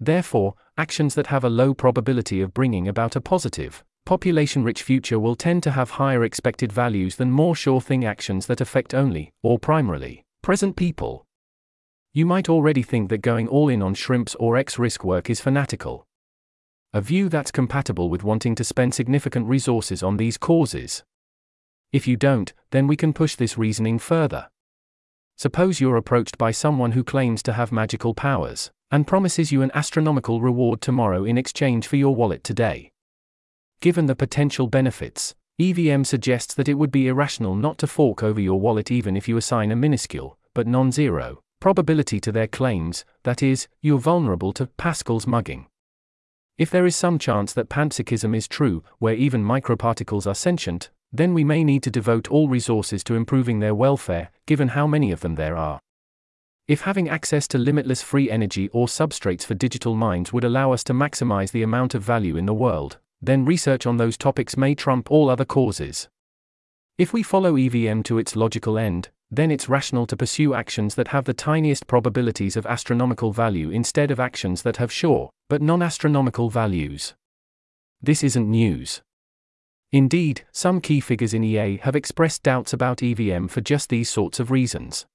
Therefore, 0.00 0.54
actions 0.76 1.14
that 1.14 1.28
have 1.28 1.44
a 1.44 1.50
low 1.50 1.72
probability 1.72 2.40
of 2.40 2.52
bringing 2.52 2.88
about 2.88 3.14
a 3.14 3.20
positive, 3.20 3.84
population 4.04 4.64
rich 4.64 4.82
future 4.82 5.20
will 5.20 5.36
tend 5.36 5.62
to 5.62 5.70
have 5.70 5.90
higher 5.90 6.24
expected 6.24 6.72
values 6.72 7.14
than 7.14 7.30
more 7.30 7.54
sure 7.54 7.80
thing 7.80 8.04
actions 8.04 8.46
that 8.46 8.60
affect 8.60 8.92
only, 8.92 9.32
or 9.42 9.56
primarily, 9.56 10.24
present 10.42 10.74
people. 10.74 11.24
You 12.12 12.26
might 12.26 12.48
already 12.48 12.82
think 12.82 13.08
that 13.10 13.22
going 13.22 13.46
all 13.46 13.68
in 13.68 13.82
on 13.82 13.94
shrimps 13.94 14.34
or 14.36 14.56
X 14.56 14.80
risk 14.80 15.04
work 15.04 15.30
is 15.30 15.40
fanatical. 15.40 16.06
A 16.92 17.00
view 17.00 17.28
that's 17.28 17.50
compatible 17.50 18.10
with 18.10 18.24
wanting 18.24 18.54
to 18.56 18.64
spend 18.64 18.94
significant 18.94 19.46
resources 19.46 20.02
on 20.02 20.16
these 20.16 20.36
causes. 20.38 21.04
If 21.92 22.06
you 22.08 22.16
don't, 22.16 22.52
then 22.70 22.86
we 22.86 22.96
can 22.96 23.12
push 23.12 23.36
this 23.36 23.56
reasoning 23.58 23.98
further. 23.98 24.48
Suppose 25.36 25.80
you're 25.80 25.96
approached 25.96 26.38
by 26.38 26.50
someone 26.50 26.92
who 26.92 27.02
claims 27.02 27.42
to 27.42 27.52
have 27.52 27.72
magical 27.72 28.14
powers, 28.14 28.70
and 28.90 29.06
promises 29.06 29.50
you 29.50 29.62
an 29.62 29.72
astronomical 29.74 30.40
reward 30.40 30.80
tomorrow 30.80 31.24
in 31.24 31.36
exchange 31.36 31.86
for 31.86 31.96
your 31.96 32.14
wallet 32.14 32.44
today. 32.44 32.92
Given 33.80 34.06
the 34.06 34.14
potential 34.14 34.68
benefits, 34.68 35.34
EVM 35.58 36.04
suggests 36.04 36.54
that 36.54 36.68
it 36.68 36.74
would 36.74 36.90
be 36.90 37.08
irrational 37.08 37.54
not 37.54 37.78
to 37.78 37.86
fork 37.86 38.22
over 38.22 38.40
your 38.40 38.58
wallet 38.60 38.90
even 38.90 39.16
if 39.16 39.28
you 39.28 39.36
assign 39.36 39.72
a 39.72 39.76
minuscule, 39.76 40.38
but 40.54 40.66
non 40.66 40.92
zero, 40.92 41.40
probability 41.60 42.20
to 42.20 42.32
their 42.32 42.46
claims, 42.46 43.04
that 43.24 43.42
is, 43.42 43.68
you're 43.80 43.98
vulnerable 43.98 44.52
to 44.52 44.66
Pascal's 44.76 45.26
mugging. 45.26 45.66
If 46.56 46.70
there 46.70 46.86
is 46.86 46.94
some 46.94 47.18
chance 47.18 47.52
that 47.52 47.68
panpsychism 47.68 48.36
is 48.36 48.46
true, 48.46 48.84
where 48.98 49.14
even 49.14 49.44
microparticles 49.44 50.26
are 50.26 50.34
sentient, 50.34 50.90
then 51.14 51.32
we 51.32 51.44
may 51.44 51.62
need 51.62 51.84
to 51.84 51.92
devote 51.92 52.28
all 52.28 52.48
resources 52.48 53.04
to 53.04 53.14
improving 53.14 53.60
their 53.60 53.74
welfare, 53.74 54.30
given 54.46 54.68
how 54.68 54.84
many 54.84 55.12
of 55.12 55.20
them 55.20 55.36
there 55.36 55.56
are. 55.56 55.78
If 56.66 56.80
having 56.80 57.08
access 57.08 57.46
to 57.48 57.58
limitless 57.58 58.02
free 58.02 58.28
energy 58.28 58.68
or 58.72 58.88
substrates 58.88 59.44
for 59.44 59.54
digital 59.54 59.94
minds 59.94 60.32
would 60.32 60.42
allow 60.42 60.72
us 60.72 60.82
to 60.84 60.92
maximize 60.92 61.52
the 61.52 61.62
amount 61.62 61.94
of 61.94 62.02
value 62.02 62.36
in 62.36 62.46
the 62.46 62.52
world, 62.52 62.98
then 63.22 63.44
research 63.44 63.86
on 63.86 63.96
those 63.96 64.16
topics 64.16 64.56
may 64.56 64.74
trump 64.74 65.08
all 65.10 65.30
other 65.30 65.44
causes. 65.44 66.08
If 66.98 67.12
we 67.12 67.22
follow 67.22 67.56
EVM 67.56 68.02
to 68.02 68.18
its 68.18 68.34
logical 68.34 68.76
end, 68.76 69.10
then 69.30 69.52
it's 69.52 69.68
rational 69.68 70.06
to 70.06 70.16
pursue 70.16 70.52
actions 70.54 70.96
that 70.96 71.08
have 71.08 71.26
the 71.26 71.34
tiniest 71.34 71.86
probabilities 71.86 72.56
of 72.56 72.66
astronomical 72.66 73.30
value 73.30 73.70
instead 73.70 74.10
of 74.10 74.18
actions 74.18 74.62
that 74.62 74.78
have 74.78 74.90
sure, 74.90 75.30
but 75.48 75.62
non 75.62 75.80
astronomical 75.80 76.50
values. 76.50 77.14
This 78.02 78.24
isn't 78.24 78.50
news. 78.50 79.00
Indeed, 79.94 80.44
some 80.50 80.80
key 80.80 80.98
figures 80.98 81.34
in 81.34 81.44
EA 81.44 81.76
have 81.82 81.94
expressed 81.94 82.42
doubts 82.42 82.72
about 82.72 83.00
EVM 83.00 83.46
for 83.46 83.60
just 83.60 83.90
these 83.90 84.10
sorts 84.10 84.40
of 84.40 84.50
reasons. 84.50 85.06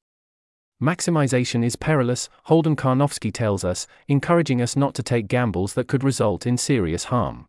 Maximization 0.81 1.65
is 1.65 1.75
perilous, 1.75 2.29
Holden 2.45 2.77
Karnofsky 2.77 3.29
tells 3.33 3.65
us, 3.65 3.87
encouraging 4.07 4.61
us 4.61 4.77
not 4.77 4.93
to 4.93 5.03
take 5.03 5.27
gambles 5.27 5.73
that 5.73 5.89
could 5.89 6.01
result 6.01 6.47
in 6.47 6.57
serious 6.57 7.03
harm. 7.03 7.45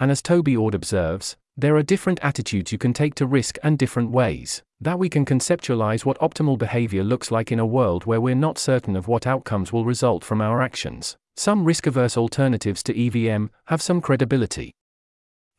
And 0.00 0.10
as 0.10 0.20
Toby 0.20 0.56
Ord 0.56 0.74
observes, 0.74 1.36
there 1.56 1.76
are 1.76 1.82
different 1.84 2.18
attitudes 2.24 2.72
you 2.72 2.78
can 2.78 2.92
take 2.92 3.14
to 3.14 3.26
risk 3.26 3.56
and 3.62 3.78
different 3.78 4.10
ways 4.10 4.64
that 4.80 4.98
we 4.98 5.08
can 5.08 5.24
conceptualize 5.24 6.04
what 6.04 6.18
optimal 6.18 6.58
behavior 6.58 7.04
looks 7.04 7.30
like 7.30 7.52
in 7.52 7.60
a 7.60 7.64
world 7.78 8.04
where 8.04 8.20
we're 8.20 8.34
not 8.34 8.58
certain 8.58 8.96
of 8.96 9.06
what 9.06 9.28
outcomes 9.28 9.72
will 9.72 9.84
result 9.84 10.24
from 10.24 10.40
our 10.40 10.60
actions. 10.60 11.16
Some 11.36 11.64
risk 11.64 11.86
averse 11.86 12.16
alternatives 12.16 12.82
to 12.82 13.06
EVM 13.06 13.46
have 13.66 13.80
some 13.80 14.00
credibility 14.00 14.72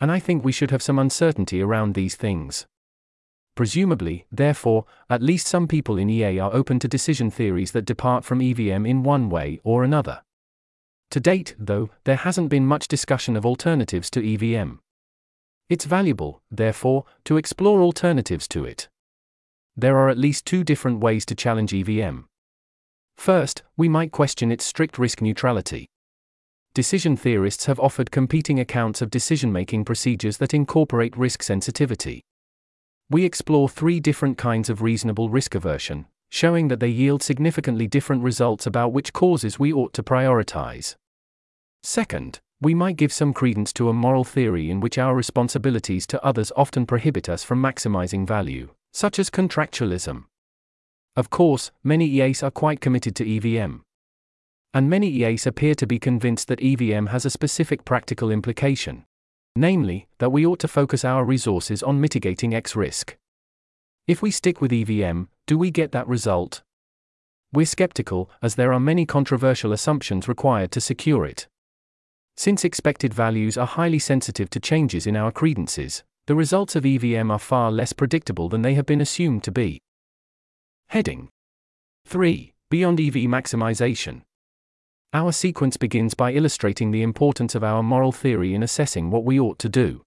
and 0.04 0.12
I 0.12 0.20
think 0.20 0.44
we 0.44 0.52
should 0.52 0.70
have 0.72 0.84
some 0.84 1.00
uncertainty 1.00 1.62
around 1.62 1.94
these 1.94 2.18
things. 2.18 2.68
Presumably, 3.56 4.26
therefore, 4.30 4.84
at 5.10 5.22
least 5.22 5.48
some 5.48 5.66
people 5.66 5.98
in 5.98 6.10
EA 6.10 6.40
are 6.40 6.54
open 6.54 6.78
to 6.80 6.90
decision 6.90 7.32
theories 7.32 7.72
that 7.72 7.86
depart 7.86 8.26
from 8.26 8.42
EVM 8.42 8.86
in 8.86 9.04
one 9.04 9.30
way 9.30 9.62
or 9.64 9.82
another. 9.82 10.22
To 11.12 11.22
date, 11.22 11.56
though, 11.58 11.90
there 12.04 12.18
hasn't 12.18 12.50
been 12.50 12.66
much 12.66 12.90
discussion 12.90 13.38
of 13.38 13.46
alternatives 13.46 14.10
to 14.10 14.34
EVM. 14.34 14.74
It's 15.70 15.86
valuable, 15.86 16.42
therefore, 16.52 17.06
to 17.24 17.38
explore 17.38 17.82
alternatives 17.82 18.46
to 18.50 18.66
it. 18.66 18.90
There 19.78 19.98
are 19.98 20.10
at 20.10 20.18
least 20.18 20.46
two 20.46 20.66
different 20.66 21.00
ways 21.00 21.26
to 21.28 21.34
challenge 21.34 21.74
EVM. 21.74 22.24
First, 23.16 23.64
we 23.78 23.88
might 23.88 24.12
question 24.12 24.52
its 24.52 24.66
strict 24.66 24.98
risk 24.98 25.22
neutrality 25.22 25.88
decision 26.74 27.16
theorists 27.16 27.66
have 27.66 27.80
offered 27.80 28.10
competing 28.10 28.60
accounts 28.60 29.02
of 29.02 29.12
decision 29.12 29.52
making 29.52 29.86
procedures 29.86 30.38
that 30.38 30.56
incorporate 30.56 31.16
risk 31.16 31.44
sensitivity. 31.44 32.24
We 33.12 33.26
explore 33.26 33.70
three 33.70 34.00
different 34.00 34.40
kinds 34.40 34.72
of 34.72 34.82
reasonable 34.82 35.30
risk 35.30 35.54
aversion, 35.54 36.08
showing 36.30 36.70
that 36.70 36.80
they 36.80 36.88
yield 36.88 37.22
significantly 37.22 37.86
different 37.86 38.24
results 38.24 38.66
about 38.66 38.92
which 38.92 39.14
causes 39.14 39.60
we 39.60 39.72
ought 39.72 39.94
to 39.94 40.02
prioritize. 40.02 40.96
Second, 41.84 42.40
we 42.60 42.74
might 42.74 42.98
give 42.98 43.14
some 43.14 43.34
credence 43.34 43.72
to 43.74 43.90
a 43.90 43.94
moral 43.94 44.24
theory 44.24 44.72
in 44.72 44.80
which 44.80 44.98
our 44.98 45.14
responsibilities 45.14 46.08
to 46.08 46.24
others 46.26 46.52
often 46.56 46.88
prohibit 46.88 47.30
us 47.30 47.44
from 47.44 47.62
maximizing 47.62 48.26
value, 48.26 48.70
such 48.92 49.20
as 49.20 49.30
contractualism. 49.30 50.24
Of 51.16 51.30
course, 51.30 51.70
many 51.84 52.08
EAs 52.08 52.42
are 52.42 52.50
quite 52.50 52.82
committed 52.82 53.16
to 53.18 53.30
EVM, 53.30 53.82
and 54.74 54.90
many 54.90 55.08
EAs 55.08 55.46
appear 55.46 55.76
to 55.76 55.86
be 55.86 56.00
convinced 56.00 56.48
that 56.48 56.62
EVM 56.62 57.08
has 57.08 57.26
a 57.26 57.30
specific 57.30 57.86
practical 57.86 58.32
implication. 58.32 59.06
Namely, 59.56 60.08
that 60.18 60.32
we 60.32 60.46
ought 60.46 60.60
to 60.60 60.68
focus 60.68 61.06
our 61.06 61.24
resources 61.24 61.84
on 61.84 62.02
mitigating 62.02 62.56
X 62.56 62.76
risk. 62.76 63.16
If 64.08 64.22
we 64.22 64.32
stick 64.32 64.62
with 64.62 64.74
EVM, 64.74 65.24
do 65.46 65.58
we 65.58 65.70
get 65.70 65.92
that 65.92 66.08
result? 66.08 66.64
We're 67.54 67.68
skeptical, 67.68 68.32
as 68.42 68.56
there 68.56 68.74
are 68.74 68.80
many 68.80 69.06
controversial 69.06 69.72
assumptions 69.72 70.28
required 70.28 70.72
to 70.72 70.82
secure 70.82 71.24
it. 71.24 71.48
Since 72.36 72.66
expected 72.66 73.14
values 73.14 73.58
are 73.58 73.68
highly 73.68 74.00
sensitive 74.00 74.50
to 74.50 74.60
changes 74.60 75.06
in 75.06 75.16
our 75.16 75.32
credences, 75.32 76.04
the 76.26 76.36
results 76.36 76.76
of 76.76 76.84
EVM 76.84 77.30
are 77.30 77.38
far 77.38 77.72
less 77.72 77.94
predictable 77.94 78.50
than 78.50 78.64
they 78.64 78.74
have 78.74 78.88
been 78.88 79.02
assumed 79.02 79.44
to 79.44 79.52
be. 79.52 79.82
Heading 80.88 81.30
3. 82.08 82.54
Beyond 82.72 83.00
EV 83.00 83.14
maximization. 83.30 84.22
Our 85.16 85.32
sequence 85.32 85.78
begins 85.78 86.16
by 86.16 86.34
illustrating 86.34 86.90
the 86.90 87.04
importance 87.04 87.54
of 87.54 87.64
our 87.64 87.84
moral 87.84 88.12
theory 88.12 88.56
in 88.56 88.64
assessing 88.64 89.12
what 89.12 89.24
we 89.24 89.40
ought 89.40 89.60
to 89.60 89.70
do. 89.70 90.02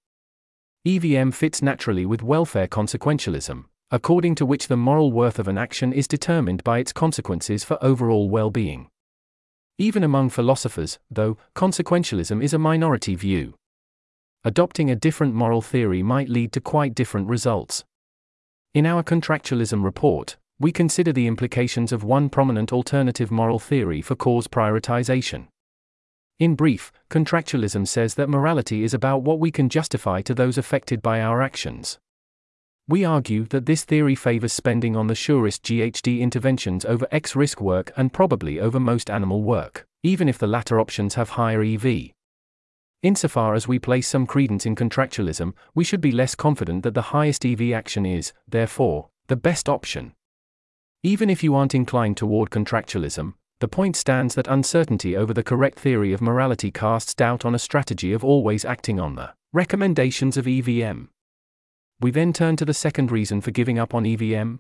EVM 0.85 1.31
fits 1.31 1.63
naturally 1.63 2.05
with 2.05 2.25
welfare 2.25 2.67
consequentialism, 2.67 3.67
according 3.93 4.35
to 4.35 4.45
which 4.45 4.67
the 4.67 4.77
moral 4.77 5.13
worth 5.13 5.39
of 5.39 5.47
an 5.47 5.59
action 5.59 5.93
is 5.93 6.09
determined 6.09 6.65
by 6.65 6.81
its 6.81 6.93
consequences 6.93 7.63
for 7.63 7.79
overall 7.81 8.29
well 8.29 8.51
being. 8.51 8.89
Even 9.79 10.03
among 10.03 10.29
philosophers, 10.29 10.99
though, 11.09 11.37
consequentialism 11.55 12.43
is 12.43 12.53
a 12.53 12.59
minority 12.59 13.15
view. 13.15 13.55
Adopting 14.43 14.91
a 14.91 14.97
different 14.97 15.35
moral 15.35 15.63
theory 15.63 16.03
might 16.03 16.29
lead 16.29 16.51
to 16.53 16.61
quite 16.61 16.97
different 16.97 17.29
results. 17.29 17.85
In 18.75 18.87
our 18.87 19.05
contractualism 19.05 19.85
report, 19.85 20.37
we 20.59 20.73
consider 20.73 21.13
the 21.13 21.27
implications 21.27 21.93
of 21.93 22.03
one 22.03 22.29
prominent 22.29 22.73
alternative 22.73 23.31
moral 23.31 23.59
theory 23.59 24.01
for 24.01 24.17
cause 24.17 24.49
prioritization. 24.49 25.49
In 26.39 26.55
brief, 26.55 26.93
contractualism 27.11 27.87
says 27.87 28.15
that 28.15 28.29
morality 28.29 28.83
is 28.83 28.95
about 28.95 29.23
what 29.23 29.39
we 29.39 29.51
can 29.51 29.69
justify 29.69 30.23
to 30.23 30.35
those 30.35 30.59
affected 30.59 31.03
by 31.03 31.21
our 31.21 31.43
actions. 31.43 31.99
We 32.89 33.05
argue 33.05 33.47
that 33.47 33.67
this 33.67 33.85
theory 33.85 34.15
favors 34.15 34.53
spending 34.53 34.97
on 34.97 35.09
the 35.09 35.15
surest 35.15 35.63
GHD 35.65 36.21
interventions 36.21 36.85
over 36.85 37.09
X 37.11 37.35
risk 37.35 37.61
work 37.61 37.93
and 37.97 38.13
probably 38.13 38.61
over 38.61 38.79
most 38.79 39.11
animal 39.11 39.43
work, 39.43 39.87
even 40.03 40.29
if 40.29 40.39
the 40.39 40.47
latter 40.47 40.79
options 40.79 41.15
have 41.15 41.31
higher 41.31 41.63
EV. 41.63 42.13
Insofar 43.03 43.55
as 43.55 43.67
we 43.67 43.79
place 43.79 44.09
some 44.09 44.27
credence 44.27 44.65
in 44.65 44.77
contractualism, 44.77 45.53
we 45.75 45.85
should 45.85 46.01
be 46.01 46.13
less 46.13 46.35
confident 46.35 46.83
that 46.83 46.95
the 46.95 47.11
highest 47.13 47.45
EV 47.45 47.73
action 47.73 48.07
is, 48.07 48.33
therefore, 48.49 49.09
the 49.27 49.37
best 49.37 49.69
option. 49.69 50.13
Even 51.07 51.31
if 51.31 51.45
you 51.45 51.55
aren't 51.55 51.77
inclined 51.77 52.17
toward 52.17 52.51
contractualism, 52.51 53.35
the 53.61 53.69
point 53.69 53.95
stands 53.95 54.35
that 54.35 54.49
uncertainty 54.49 55.17
over 55.17 55.33
the 55.33 55.45
correct 55.45 55.79
theory 55.79 56.13
of 56.13 56.21
morality 56.21 56.73
casts 56.73 57.15
doubt 57.15 57.45
on 57.45 57.55
a 57.55 57.61
strategy 57.61 58.13
of 58.13 58.25
always 58.25 58.65
acting 58.65 58.99
on 58.99 59.15
the 59.15 59.33
recommendations 59.53 60.37
of 60.37 60.49
EVM. 60.49 61.05
We 62.01 62.11
then 62.11 62.33
turn 62.33 62.57
to 62.57 62.65
the 62.65 62.75
second 62.75 63.13
reason 63.13 63.41
for 63.41 63.53
giving 63.53 63.79
up 63.79 63.95
on 63.95 64.05
EVM 64.05 64.57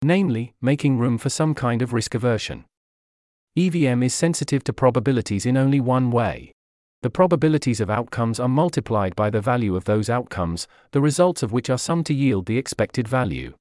namely, 0.00 0.54
making 0.62 0.98
room 0.98 1.18
for 1.18 1.30
some 1.30 1.52
kind 1.52 1.82
of 1.82 1.92
risk 1.92 2.14
aversion. 2.14 2.64
EVM 3.56 4.04
is 4.04 4.14
sensitive 4.14 4.62
to 4.62 4.72
probabilities 4.72 5.46
in 5.46 5.56
only 5.56 5.80
one 5.80 6.12
way. 6.12 6.52
The 7.02 7.10
probabilities 7.10 7.80
of 7.80 7.90
outcomes 7.90 8.38
are 8.38 8.48
multiplied 8.48 9.16
by 9.16 9.30
the 9.30 9.40
value 9.40 9.74
of 9.74 9.86
those 9.86 10.08
outcomes, 10.08 10.68
the 10.92 11.00
results 11.00 11.42
of 11.42 11.50
which 11.50 11.68
are 11.68 11.76
summed 11.76 12.06
to 12.06 12.14
yield 12.14 12.46
the 12.46 12.56
expected 12.56 13.08
value. 13.08 13.54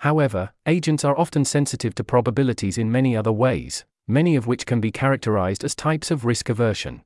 However, 0.00 0.52
agents 0.64 1.04
are 1.04 1.18
often 1.18 1.44
sensitive 1.44 1.94
to 1.96 2.04
probabilities 2.04 2.78
in 2.78 2.90
many 2.90 3.14
other 3.14 3.32
ways, 3.32 3.84
many 4.08 4.34
of 4.34 4.46
which 4.46 4.64
can 4.64 4.80
be 4.80 4.90
characterized 4.90 5.62
as 5.62 5.74
types 5.74 6.10
of 6.10 6.24
risk 6.24 6.48
aversion. 6.48 7.02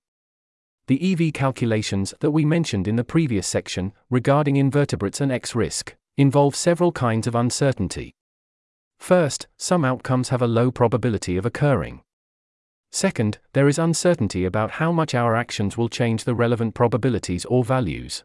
The 0.86 1.12
EV 1.12 1.32
calculations 1.32 2.14
that 2.20 2.30
we 2.30 2.44
mentioned 2.44 2.86
in 2.86 2.94
the 2.94 3.02
previous 3.02 3.48
section 3.48 3.92
regarding 4.10 4.54
invertebrates 4.54 5.20
and 5.20 5.32
X 5.32 5.56
risk 5.56 5.96
involve 6.16 6.54
several 6.54 6.92
kinds 6.92 7.26
of 7.26 7.34
uncertainty. 7.34 8.14
First, 9.00 9.48
some 9.56 9.84
outcomes 9.84 10.28
have 10.28 10.40
a 10.40 10.46
low 10.46 10.70
probability 10.70 11.36
of 11.36 11.44
occurring. 11.44 12.02
Second, 12.92 13.38
there 13.54 13.66
is 13.66 13.76
uncertainty 13.76 14.44
about 14.44 14.72
how 14.72 14.92
much 14.92 15.16
our 15.16 15.34
actions 15.34 15.76
will 15.76 15.88
change 15.88 16.22
the 16.22 16.34
relevant 16.34 16.74
probabilities 16.74 17.44
or 17.46 17.64
values. 17.64 18.22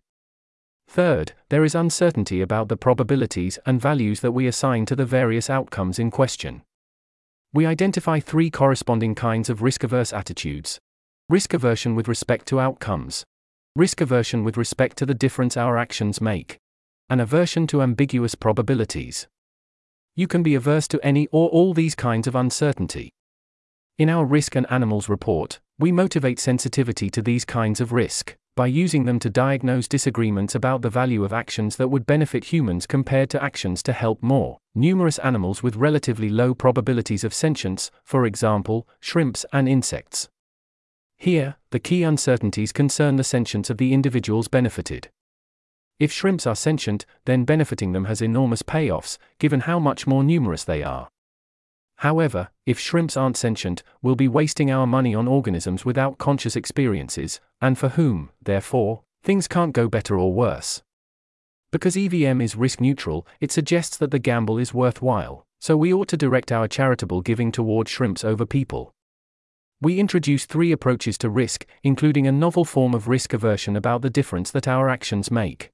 Third, 0.89 1.33
there 1.49 1.63
is 1.63 1.75
uncertainty 1.75 2.41
about 2.41 2.67
the 2.67 2.75
probabilities 2.75 3.59
and 3.63 3.79
values 3.79 4.21
that 4.21 4.31
we 4.31 4.47
assign 4.47 4.87
to 4.87 4.95
the 4.95 5.05
various 5.05 5.47
outcomes 5.47 5.99
in 5.99 6.09
question. 6.09 6.63
We 7.53 7.67
identify 7.67 8.19
three 8.19 8.49
corresponding 8.49 9.13
kinds 9.13 9.51
of 9.51 9.61
risk 9.61 9.83
averse 9.83 10.11
attitudes 10.11 10.79
risk 11.29 11.53
aversion 11.53 11.93
with 11.93 12.07
respect 12.07 12.47
to 12.47 12.59
outcomes, 12.59 13.23
risk 13.75 14.01
aversion 14.01 14.43
with 14.43 14.57
respect 14.57 14.97
to 14.97 15.05
the 15.05 15.13
difference 15.13 15.55
our 15.55 15.77
actions 15.77 16.19
make, 16.19 16.57
and 17.07 17.21
aversion 17.21 17.67
to 17.67 17.83
ambiguous 17.83 18.33
probabilities. 18.33 19.27
You 20.15 20.27
can 20.27 20.41
be 20.41 20.55
averse 20.55 20.87
to 20.87 20.99
any 21.05 21.27
or 21.27 21.49
all 21.49 21.75
these 21.75 21.93
kinds 21.93 22.25
of 22.25 22.33
uncertainty. 22.33 23.11
In 23.99 24.09
our 24.09 24.25
Risk 24.25 24.55
and 24.55 24.65
Animals 24.71 25.07
report, 25.07 25.59
we 25.77 25.91
motivate 25.91 26.39
sensitivity 26.39 27.11
to 27.11 27.21
these 27.21 27.45
kinds 27.45 27.79
of 27.79 27.93
risk 27.93 28.35
by 28.59 28.67
using 28.67 29.05
them 29.05 29.19
to 29.19 29.29
diagnose 29.29 29.87
disagreements 29.87 30.53
about 30.53 30.81
the 30.81 30.89
value 30.89 31.23
of 31.23 31.31
actions 31.31 31.77
that 31.77 31.87
would 31.87 32.05
benefit 32.05 32.43
humans 32.43 32.85
compared 32.85 33.29
to 33.29 33.41
actions 33.41 33.81
to 33.81 33.93
help 33.93 34.21
more 34.21 34.57
numerous 34.75 35.17
animals 35.19 35.63
with 35.63 35.77
relatively 35.77 36.27
low 36.27 36.53
probabilities 36.53 37.23
of 37.23 37.33
sentience, 37.33 37.89
for 38.03 38.25
example, 38.25 38.85
shrimps 38.99 39.45
and 39.53 39.69
insects. 39.69 40.27
Here, 41.15 41.55
the 41.69 41.79
key 41.79 42.03
uncertainties 42.03 42.73
concern 42.73 43.15
the 43.15 43.23
sentience 43.23 43.69
of 43.69 43.77
the 43.77 43.93
individuals 43.93 44.49
benefited. 44.49 45.07
If 45.97 46.11
shrimps 46.11 46.45
are 46.45 46.53
sentient, 46.53 47.05
then 47.23 47.45
benefiting 47.45 47.93
them 47.93 48.03
has 48.11 48.21
enormous 48.21 48.61
payoffs, 48.61 49.17
given 49.39 49.61
how 49.61 49.79
much 49.79 50.05
more 50.05 50.21
numerous 50.21 50.65
they 50.65 50.83
are. 50.83 51.07
However, 51.99 52.47
if 52.65 52.79
shrimps 52.79 53.17
aren't 53.17 53.35
sentient, 53.35 53.83
we'll 54.01 54.15
be 54.15 54.29
wasting 54.29 54.71
our 54.71 54.87
money 54.87 55.13
on 55.13 55.27
organisms 55.27 55.83
without 55.83 56.17
conscious 56.17 56.55
experiences, 56.55 57.41
and 57.59 57.77
for 57.77 57.89
whom, 57.89 58.29
therefore, 58.41 59.01
things 59.21 59.49
can't 59.49 59.73
go 59.73 59.89
better 59.89 60.17
or 60.17 60.31
worse. 60.31 60.81
Because 61.71 61.97
EVM 61.97 62.39
is 62.39 62.55
risk 62.55 62.79
neutral, 62.79 63.27
it 63.41 63.51
suggests 63.51 63.97
that 63.97 64.11
the 64.11 64.17
gamble 64.17 64.57
is 64.57 64.73
worthwhile, 64.73 65.45
so 65.59 65.75
we 65.75 65.93
ought 65.93 66.07
to 66.07 66.15
direct 66.15 66.53
our 66.53 66.69
charitable 66.69 67.19
giving 67.19 67.51
toward 67.51 67.89
shrimps 67.89 68.23
over 68.23 68.45
people. 68.45 68.93
We 69.81 69.99
introduce 69.99 70.45
three 70.45 70.71
approaches 70.71 71.17
to 71.17 71.29
risk, 71.29 71.65
including 71.83 72.25
a 72.25 72.31
novel 72.31 72.63
form 72.63 72.93
of 72.95 73.09
risk 73.09 73.33
aversion 73.33 73.75
about 73.75 74.03
the 74.03 74.09
difference 74.09 74.51
that 74.51 74.69
our 74.69 74.87
actions 74.87 75.29
make. 75.29 75.69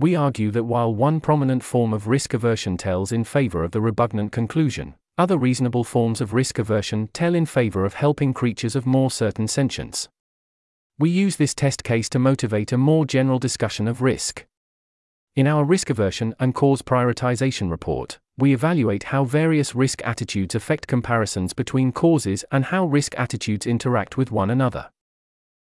We 0.00 0.16
argue 0.16 0.50
that 0.50 0.64
while 0.64 0.92
one 0.92 1.20
prominent 1.20 1.62
form 1.62 1.92
of 1.92 2.08
risk 2.08 2.34
aversion 2.34 2.76
tells 2.76 3.12
in 3.12 3.22
favor 3.22 3.62
of 3.62 3.70
the 3.70 3.80
repugnant 3.80 4.32
conclusion, 4.32 4.96
other 5.18 5.36
reasonable 5.36 5.82
forms 5.82 6.20
of 6.20 6.32
risk 6.32 6.58
aversion 6.58 7.08
tell 7.12 7.34
in 7.34 7.44
favor 7.44 7.84
of 7.84 7.94
helping 7.94 8.32
creatures 8.32 8.76
of 8.76 8.86
more 8.86 9.10
certain 9.10 9.48
sentience. 9.48 10.08
We 10.96 11.10
use 11.10 11.36
this 11.36 11.54
test 11.54 11.82
case 11.82 12.08
to 12.10 12.18
motivate 12.20 12.72
a 12.72 12.78
more 12.78 13.04
general 13.04 13.40
discussion 13.40 13.88
of 13.88 14.00
risk. 14.00 14.46
In 15.34 15.46
our 15.46 15.64
risk 15.64 15.90
aversion 15.90 16.34
and 16.38 16.54
cause 16.54 16.82
prioritization 16.82 17.70
report, 17.70 18.18
we 18.36 18.52
evaluate 18.52 19.04
how 19.04 19.24
various 19.24 19.74
risk 19.74 20.00
attitudes 20.04 20.54
affect 20.54 20.86
comparisons 20.86 21.52
between 21.52 21.90
causes 21.92 22.44
and 22.52 22.66
how 22.66 22.86
risk 22.86 23.18
attitudes 23.18 23.66
interact 23.66 24.16
with 24.16 24.30
one 24.30 24.50
another. 24.50 24.90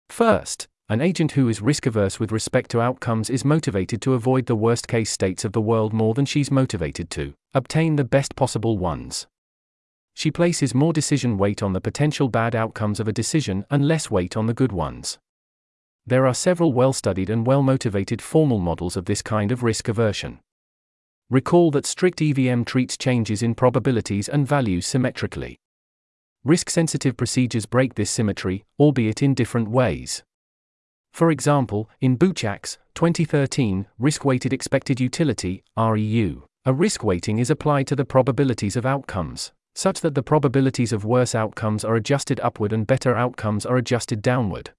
First, 0.08 0.68
an 0.88 1.00
agent 1.00 1.32
who 1.32 1.48
is 1.48 1.60
risk 1.60 1.86
averse 1.86 2.18
with 2.18 2.32
respect 2.32 2.70
to 2.72 2.80
outcomes 2.80 3.30
is 3.30 3.44
motivated 3.44 4.02
to 4.02 4.14
avoid 4.14 4.46
the 4.46 4.56
worst 4.56 4.88
case 4.88 5.10
states 5.10 5.44
of 5.44 5.52
the 5.52 5.60
world 5.60 5.92
more 5.92 6.14
than 6.14 6.24
she's 6.24 6.50
motivated 6.50 7.10
to 7.10 7.34
obtain 7.54 7.94
the 7.96 8.04
best 8.04 8.34
possible 8.34 8.76
ones. 8.76 9.28
She 10.14 10.30
places 10.30 10.74
more 10.74 10.92
decision 10.92 11.38
weight 11.38 11.62
on 11.62 11.72
the 11.72 11.80
potential 11.80 12.28
bad 12.28 12.54
outcomes 12.54 13.00
of 13.00 13.08
a 13.08 13.12
decision 13.12 13.64
and 13.70 13.86
less 13.86 14.10
weight 14.10 14.36
on 14.36 14.46
the 14.46 14.54
good 14.54 14.72
ones. 14.72 15.18
There 16.06 16.26
are 16.26 16.34
several 16.34 16.72
well 16.72 16.92
studied 16.92 17.30
and 17.30 17.46
well 17.46 17.62
motivated 17.62 18.20
formal 18.20 18.58
models 18.58 18.96
of 18.96 19.04
this 19.04 19.22
kind 19.22 19.52
of 19.52 19.62
risk 19.62 19.88
aversion. 19.88 20.40
Recall 21.28 21.70
that 21.70 21.86
strict 21.86 22.20
EVM 22.20 22.64
treats 22.64 22.96
changes 22.96 23.42
in 23.42 23.54
probabilities 23.54 24.28
and 24.28 24.46
values 24.46 24.86
symmetrically. 24.86 25.60
Risk 26.42 26.70
sensitive 26.70 27.16
procedures 27.16 27.66
break 27.66 27.94
this 27.94 28.10
symmetry, 28.10 28.64
albeit 28.78 29.22
in 29.22 29.34
different 29.34 29.68
ways. 29.68 30.24
For 31.12 31.30
example, 31.30 31.88
in 32.00 32.16
Buchak's 32.16 32.78
2013 32.94 33.86
Risk 33.98 34.24
Weighted 34.24 34.52
Expected 34.52 35.00
Utility 35.00 35.62
REU, 35.76 36.42
a 36.64 36.72
risk 36.72 37.04
weighting 37.04 37.38
is 37.38 37.50
applied 37.50 37.86
to 37.86 37.96
the 37.96 38.04
probabilities 38.04 38.74
of 38.74 38.84
outcomes 38.84 39.52
such 39.74 40.00
that 40.00 40.14
the 40.14 40.22
probabilities 40.22 40.92
of 40.92 41.04
worse 41.04 41.34
outcomes 41.34 41.84
are 41.84 41.94
adjusted 41.94 42.40
upward 42.40 42.72
and 42.72 42.86
better 42.86 43.14
outcomes 43.14 43.64
are 43.64 43.76
adjusted 43.76 44.22
downward. 44.22 44.70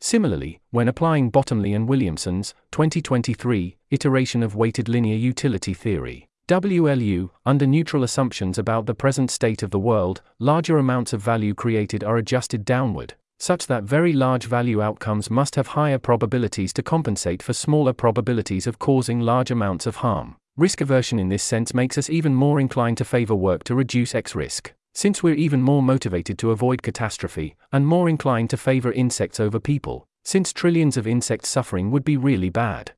Similarly, 0.00 0.60
when 0.70 0.88
applying 0.88 1.30
Bottomley 1.30 1.72
and 1.72 1.88
Williamson's 1.88 2.54
2023 2.70 3.76
iteration 3.90 4.42
of 4.42 4.54
weighted 4.54 4.88
linear 4.88 5.16
utility 5.16 5.74
theory, 5.74 6.28
WLU, 6.48 7.30
under 7.44 7.66
neutral 7.66 8.02
assumptions 8.02 8.56
about 8.56 8.86
the 8.86 8.94
present 8.94 9.30
state 9.30 9.62
of 9.62 9.70
the 9.70 9.78
world, 9.78 10.22
larger 10.38 10.78
amounts 10.78 11.12
of 11.12 11.20
value 11.20 11.52
created 11.52 12.02
are 12.02 12.16
adjusted 12.16 12.64
downward, 12.64 13.14
such 13.38 13.66
that 13.66 13.84
very 13.84 14.12
large 14.12 14.46
value 14.46 14.80
outcomes 14.80 15.30
must 15.30 15.56
have 15.56 15.68
higher 15.68 15.98
probabilities 15.98 16.72
to 16.72 16.82
compensate 16.82 17.42
for 17.42 17.52
smaller 17.52 17.92
probabilities 17.92 18.66
of 18.66 18.78
causing 18.78 19.20
large 19.20 19.50
amounts 19.50 19.84
of 19.86 19.96
harm. 19.96 20.36
Risk 20.58 20.80
aversion 20.80 21.20
in 21.20 21.28
this 21.28 21.44
sense 21.44 21.72
makes 21.72 21.96
us 21.96 22.10
even 22.10 22.34
more 22.34 22.58
inclined 22.58 22.98
to 22.98 23.04
favor 23.04 23.36
work 23.36 23.62
to 23.62 23.76
reduce 23.76 24.12
X 24.12 24.34
risk, 24.34 24.74
since 24.92 25.22
we're 25.22 25.36
even 25.36 25.62
more 25.62 25.84
motivated 25.84 26.36
to 26.40 26.50
avoid 26.50 26.82
catastrophe, 26.82 27.54
and 27.70 27.86
more 27.86 28.08
inclined 28.08 28.50
to 28.50 28.56
favor 28.56 28.90
insects 28.90 29.38
over 29.38 29.60
people, 29.60 30.08
since 30.24 30.52
trillions 30.52 30.96
of 30.96 31.06
insects 31.06 31.48
suffering 31.48 31.92
would 31.92 32.04
be 32.04 32.16
really 32.16 32.50
bad. 32.50 32.90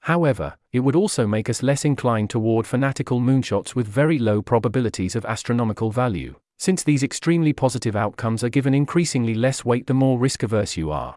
However, 0.00 0.56
it 0.72 0.80
would 0.80 0.96
also 0.96 1.28
make 1.28 1.48
us 1.48 1.62
less 1.62 1.84
inclined 1.84 2.28
toward 2.28 2.66
fanatical 2.66 3.20
moonshots 3.20 3.76
with 3.76 3.86
very 3.86 4.18
low 4.18 4.42
probabilities 4.42 5.14
of 5.14 5.24
astronomical 5.26 5.92
value, 5.92 6.34
since 6.58 6.82
these 6.82 7.04
extremely 7.04 7.52
positive 7.52 7.94
outcomes 7.94 8.42
are 8.42 8.48
given 8.48 8.74
increasingly 8.74 9.36
less 9.36 9.64
weight 9.64 9.86
the 9.86 9.94
more 9.94 10.18
risk 10.18 10.42
averse 10.42 10.76
you 10.76 10.90
are. 10.90 11.14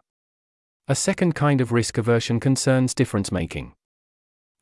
A 0.86 0.94
second 0.94 1.34
kind 1.34 1.60
of 1.60 1.72
risk 1.72 1.98
aversion 1.98 2.38
concerns 2.38 2.94
difference 2.94 3.32
making. 3.32 3.72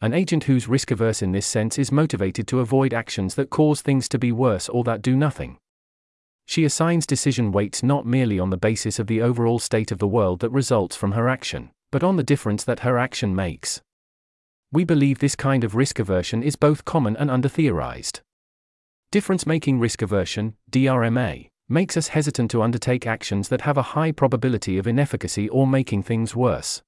An 0.02 0.12
agent 0.12 0.44
who's 0.44 0.68
risk 0.68 0.90
averse 0.90 1.22
in 1.22 1.32
this 1.32 1.46
sense 1.46 1.78
is 1.78 1.90
motivated 1.90 2.46
to 2.48 2.60
avoid 2.60 2.92
actions 2.92 3.34
that 3.36 3.48
cause 3.48 3.80
things 3.80 4.08
to 4.10 4.18
be 4.18 4.30
worse 4.30 4.68
or 4.68 4.84
that 4.84 5.00
do 5.00 5.16
nothing. 5.16 5.56
She 6.44 6.64
assigns 6.64 7.06
decision 7.06 7.50
weights 7.50 7.82
not 7.82 8.04
merely 8.04 8.38
on 8.38 8.50
the 8.50 8.58
basis 8.58 8.98
of 8.98 9.06
the 9.06 9.22
overall 9.22 9.58
state 9.58 9.90
of 9.90 9.98
the 9.98 10.06
world 10.06 10.40
that 10.40 10.50
results 10.50 10.96
from 10.96 11.12
her 11.12 11.28
action, 11.28 11.70
but 11.90 12.04
on 12.04 12.16
the 12.16 12.22
difference 12.22 12.62
that 12.64 12.80
her 12.80 12.98
action 12.98 13.34
makes. 13.34 13.80
We 14.70 14.84
believe 14.84 15.18
this 15.18 15.34
kind 15.34 15.64
of 15.64 15.74
risk 15.74 15.98
aversion 15.98 16.42
is 16.42 16.56
both 16.56 16.84
common 16.84 17.16
and 17.16 17.30
under 17.30 17.48
theorized. 17.48 18.20
Difference 19.10 19.46
making 19.46 19.80
risk 19.80 20.02
aversion, 20.02 20.56
DRMA, 20.70 21.48
makes 21.68 21.96
us 21.96 22.08
hesitant 22.08 22.50
to 22.50 22.62
undertake 22.62 23.06
actions 23.06 23.48
that 23.48 23.62
have 23.62 23.78
a 23.78 23.96
high 23.96 24.12
probability 24.12 24.76
of 24.76 24.86
inefficacy 24.86 25.48
or 25.48 25.66
making 25.66 26.02
things 26.02 26.36
worse. 26.36 26.82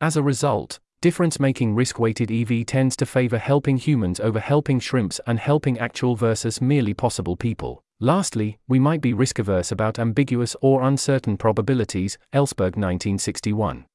As 0.00 0.16
a 0.16 0.22
result, 0.22 0.80
Difference 1.06 1.38
making 1.38 1.76
risk 1.76 2.00
weighted 2.00 2.32
EV 2.32 2.66
tends 2.66 2.96
to 2.96 3.06
favor 3.06 3.38
helping 3.38 3.76
humans 3.76 4.18
over 4.18 4.40
helping 4.40 4.80
shrimps 4.80 5.20
and 5.24 5.38
helping 5.38 5.78
actual 5.78 6.16
versus 6.16 6.60
merely 6.60 6.94
possible 6.94 7.36
people. 7.36 7.80
Lastly, 8.00 8.58
we 8.66 8.80
might 8.80 9.00
be 9.00 9.12
risk 9.12 9.38
averse 9.38 9.70
about 9.70 10.00
ambiguous 10.00 10.56
or 10.60 10.82
uncertain 10.82 11.36
probabilities, 11.36 12.18
Ellsberg 12.32 12.74
1961. 12.74 13.86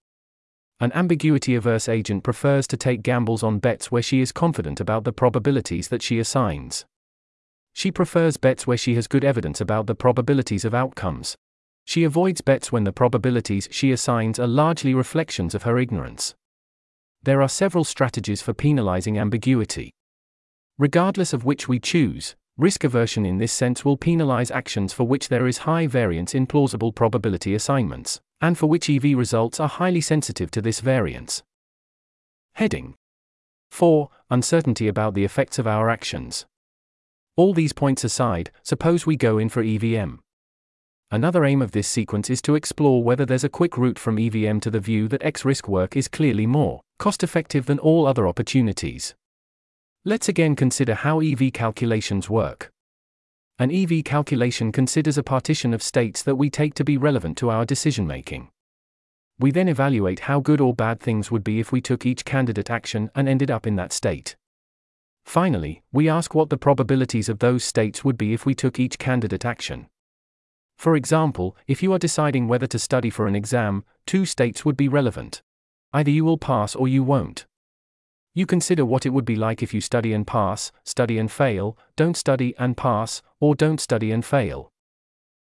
An 0.79 0.91
ambiguity 0.93 1.53
averse 1.53 1.89
agent 1.89 2.23
prefers 2.23 2.65
to 2.67 2.77
take 2.77 3.03
gambles 3.03 3.43
on 3.43 3.59
bets 3.59 3.91
where 3.91 4.01
she 4.01 4.21
is 4.21 4.31
confident 4.31 4.79
about 4.79 5.03
the 5.03 5.11
probabilities 5.11 5.89
that 5.89 6.01
she 6.01 6.17
assigns. 6.17 6.85
She 7.73 7.91
prefers 7.91 8.37
bets 8.37 8.65
where 8.65 8.77
she 8.77 8.95
has 8.95 9.07
good 9.07 9.25
evidence 9.25 9.59
about 9.59 9.85
the 9.85 9.95
probabilities 9.95 10.63
of 10.63 10.73
outcomes. 10.73 11.35
She 11.83 12.05
avoids 12.05 12.39
bets 12.39 12.71
when 12.71 12.85
the 12.85 12.93
probabilities 12.93 13.67
she 13.69 13.91
assigns 13.91 14.39
are 14.39 14.47
largely 14.47 14.93
reflections 14.93 15.53
of 15.53 15.63
her 15.63 15.77
ignorance. 15.77 16.35
There 17.23 17.43
are 17.43 17.49
several 17.49 17.83
strategies 17.83 18.41
for 18.41 18.51
penalizing 18.51 19.19
ambiguity. 19.19 19.91
Regardless 20.79 21.33
of 21.33 21.45
which 21.45 21.67
we 21.67 21.79
choose, 21.79 22.35
risk 22.57 22.83
aversion 22.83 23.27
in 23.27 23.37
this 23.37 23.53
sense 23.53 23.85
will 23.85 23.95
penalize 23.95 24.49
actions 24.49 24.91
for 24.91 25.03
which 25.03 25.29
there 25.29 25.45
is 25.45 25.59
high 25.59 25.85
variance 25.85 26.33
in 26.33 26.47
plausible 26.47 26.91
probability 26.91 27.53
assignments, 27.53 28.19
and 28.41 28.57
for 28.57 28.65
which 28.65 28.89
EV 28.89 29.15
results 29.15 29.59
are 29.59 29.67
highly 29.67 30.01
sensitive 30.01 30.49
to 30.49 30.63
this 30.63 30.79
variance. 30.79 31.43
Heading 32.53 32.95
4. 33.69 34.09
Uncertainty 34.31 34.87
about 34.87 35.13
the 35.13 35.23
effects 35.23 35.59
of 35.59 35.67
our 35.67 35.91
actions. 35.91 36.47
All 37.37 37.53
these 37.53 37.71
points 37.71 38.03
aside, 38.03 38.49
suppose 38.63 39.05
we 39.05 39.15
go 39.15 39.37
in 39.37 39.49
for 39.49 39.61
EVM. 39.61 40.15
Another 41.11 41.45
aim 41.45 41.61
of 41.61 41.71
this 41.71 41.87
sequence 41.87 42.31
is 42.31 42.41
to 42.41 42.55
explore 42.55 43.03
whether 43.03 43.27
there's 43.27 43.43
a 43.43 43.49
quick 43.49 43.77
route 43.77 43.99
from 43.99 44.17
EVM 44.17 44.57
to 44.59 44.71
the 44.71 44.79
view 44.79 45.07
that 45.09 45.23
X 45.23 45.45
risk 45.45 45.67
work 45.67 45.95
is 45.95 46.07
clearly 46.07 46.47
more 46.47 46.81
cost 47.01 47.23
effective 47.23 47.65
than 47.65 47.79
all 47.79 48.05
other 48.05 48.27
opportunities. 48.27 49.15
Let's 50.05 50.29
again 50.29 50.55
consider 50.55 50.93
how 50.93 51.19
EV 51.19 51.51
calculations 51.51 52.29
work. 52.29 52.71
An 53.57 53.71
EV 53.71 54.03
calculation 54.03 54.71
considers 54.71 55.17
a 55.17 55.23
partition 55.23 55.73
of 55.73 55.81
states 55.81 56.21
that 56.21 56.35
we 56.35 56.51
take 56.51 56.75
to 56.75 56.83
be 56.83 56.97
relevant 56.97 57.39
to 57.39 57.49
our 57.49 57.65
decision 57.65 58.05
making. 58.05 58.51
We 59.39 59.49
then 59.49 59.67
evaluate 59.67 60.19
how 60.29 60.41
good 60.41 60.61
or 60.61 60.75
bad 60.75 60.99
things 60.99 61.31
would 61.31 61.43
be 61.43 61.59
if 61.59 61.71
we 61.71 61.81
took 61.81 62.05
each 62.05 62.23
candidate 62.23 62.69
action 62.69 63.09
and 63.15 63.27
ended 63.27 63.49
up 63.49 63.65
in 63.65 63.77
that 63.77 63.93
state. 63.93 64.35
Finally, 65.25 65.81
we 65.91 66.07
ask 66.07 66.35
what 66.35 66.51
the 66.51 66.63
probabilities 66.67 67.29
of 67.29 67.39
those 67.39 67.63
states 67.63 68.03
would 68.03 68.17
be 68.17 68.31
if 68.31 68.45
we 68.45 68.53
took 68.53 68.79
each 68.79 68.99
candidate 68.99 69.43
action. 69.43 69.87
For 70.77 70.95
example, 70.95 71.57
if 71.65 71.81
you 71.81 71.93
are 71.93 72.05
deciding 72.07 72.47
whether 72.47 72.67
to 72.67 72.77
study 72.77 73.09
for 73.09 73.25
an 73.25 73.35
exam, 73.35 73.85
two 74.05 74.23
states 74.23 74.63
would 74.65 74.77
be 74.77 74.87
relevant. 74.87 75.41
Either 75.93 76.11
you 76.11 76.23
will 76.23 76.37
pass 76.37 76.75
or 76.75 76.87
you 76.87 77.03
won't. 77.03 77.45
You 78.33 78.45
consider 78.45 78.85
what 78.85 79.05
it 79.05 79.09
would 79.09 79.25
be 79.25 79.35
like 79.35 79.61
if 79.61 79.73
you 79.73 79.81
study 79.81 80.13
and 80.13 80.25
pass, 80.25 80.71
study 80.85 81.17
and 81.17 81.29
fail, 81.29 81.77
don't 81.97 82.15
study 82.15 82.55
and 82.57 82.77
pass, 82.77 83.21
or 83.41 83.55
don't 83.55 83.81
study 83.81 84.11
and 84.11 84.23
fail. 84.23 84.71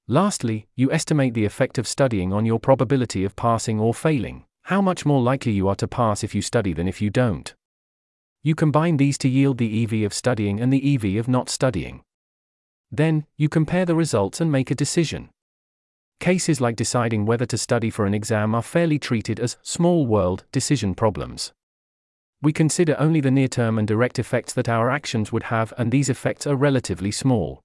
Lastly, 0.08 0.68
you 0.76 0.92
estimate 0.92 1.36
the 1.36 1.46
effect 1.46 1.78
of 1.78 1.88
studying 1.88 2.34
on 2.34 2.46
your 2.46 2.60
probability 2.60 3.24
of 3.24 3.36
passing 3.36 3.80
or 3.80 3.94
failing, 3.94 4.46
how 4.64 4.82
much 4.82 5.06
more 5.06 5.22
likely 5.22 5.52
you 5.52 5.68
are 5.68 5.76
to 5.76 5.88
pass 5.88 6.24
if 6.24 6.34
you 6.34 6.42
study 6.42 6.74
than 6.74 6.88
if 6.88 7.02
you 7.02 7.10
don't. 7.10 7.54
You 8.42 8.56
combine 8.56 8.98
these 8.98 9.20
to 9.20 9.30
yield 9.30 9.60
the 9.60 9.84
EV 9.84 10.04
of 10.04 10.14
studying 10.14 10.60
and 10.60 10.74
the 10.74 10.96
EV 10.96 11.18
of 11.18 11.28
not 11.28 11.50
studying. 11.50 12.02
Then, 12.92 13.26
you 13.38 13.48
compare 13.48 13.86
the 13.86 13.96
results 13.96 14.42
and 14.42 14.52
make 14.52 14.72
a 14.72 14.76
decision. 14.76 15.30
Cases 16.22 16.62
like 16.62 16.76
deciding 16.76 17.26
whether 17.26 17.48
to 17.48 17.58
study 17.58 17.90
for 17.90 18.06
an 18.06 18.14
exam 18.14 18.54
are 18.54 18.62
fairly 18.62 19.00
treated 19.00 19.40
as 19.40 19.58
small 19.64 20.06
world 20.06 20.46
decision 20.52 20.94
problems. 20.94 21.52
We 22.44 22.54
consider 22.54 22.96
only 23.00 23.22
the 23.22 23.32
near 23.32 23.48
term 23.48 23.80
and 23.80 23.88
direct 23.88 24.20
effects 24.20 24.54
that 24.54 24.70
our 24.70 24.92
actions 24.92 25.32
would 25.32 25.42
have, 25.46 25.74
and 25.80 25.92
these 25.92 26.10
effects 26.10 26.46
are 26.46 26.56
relatively 26.56 27.10
small. 27.10 27.64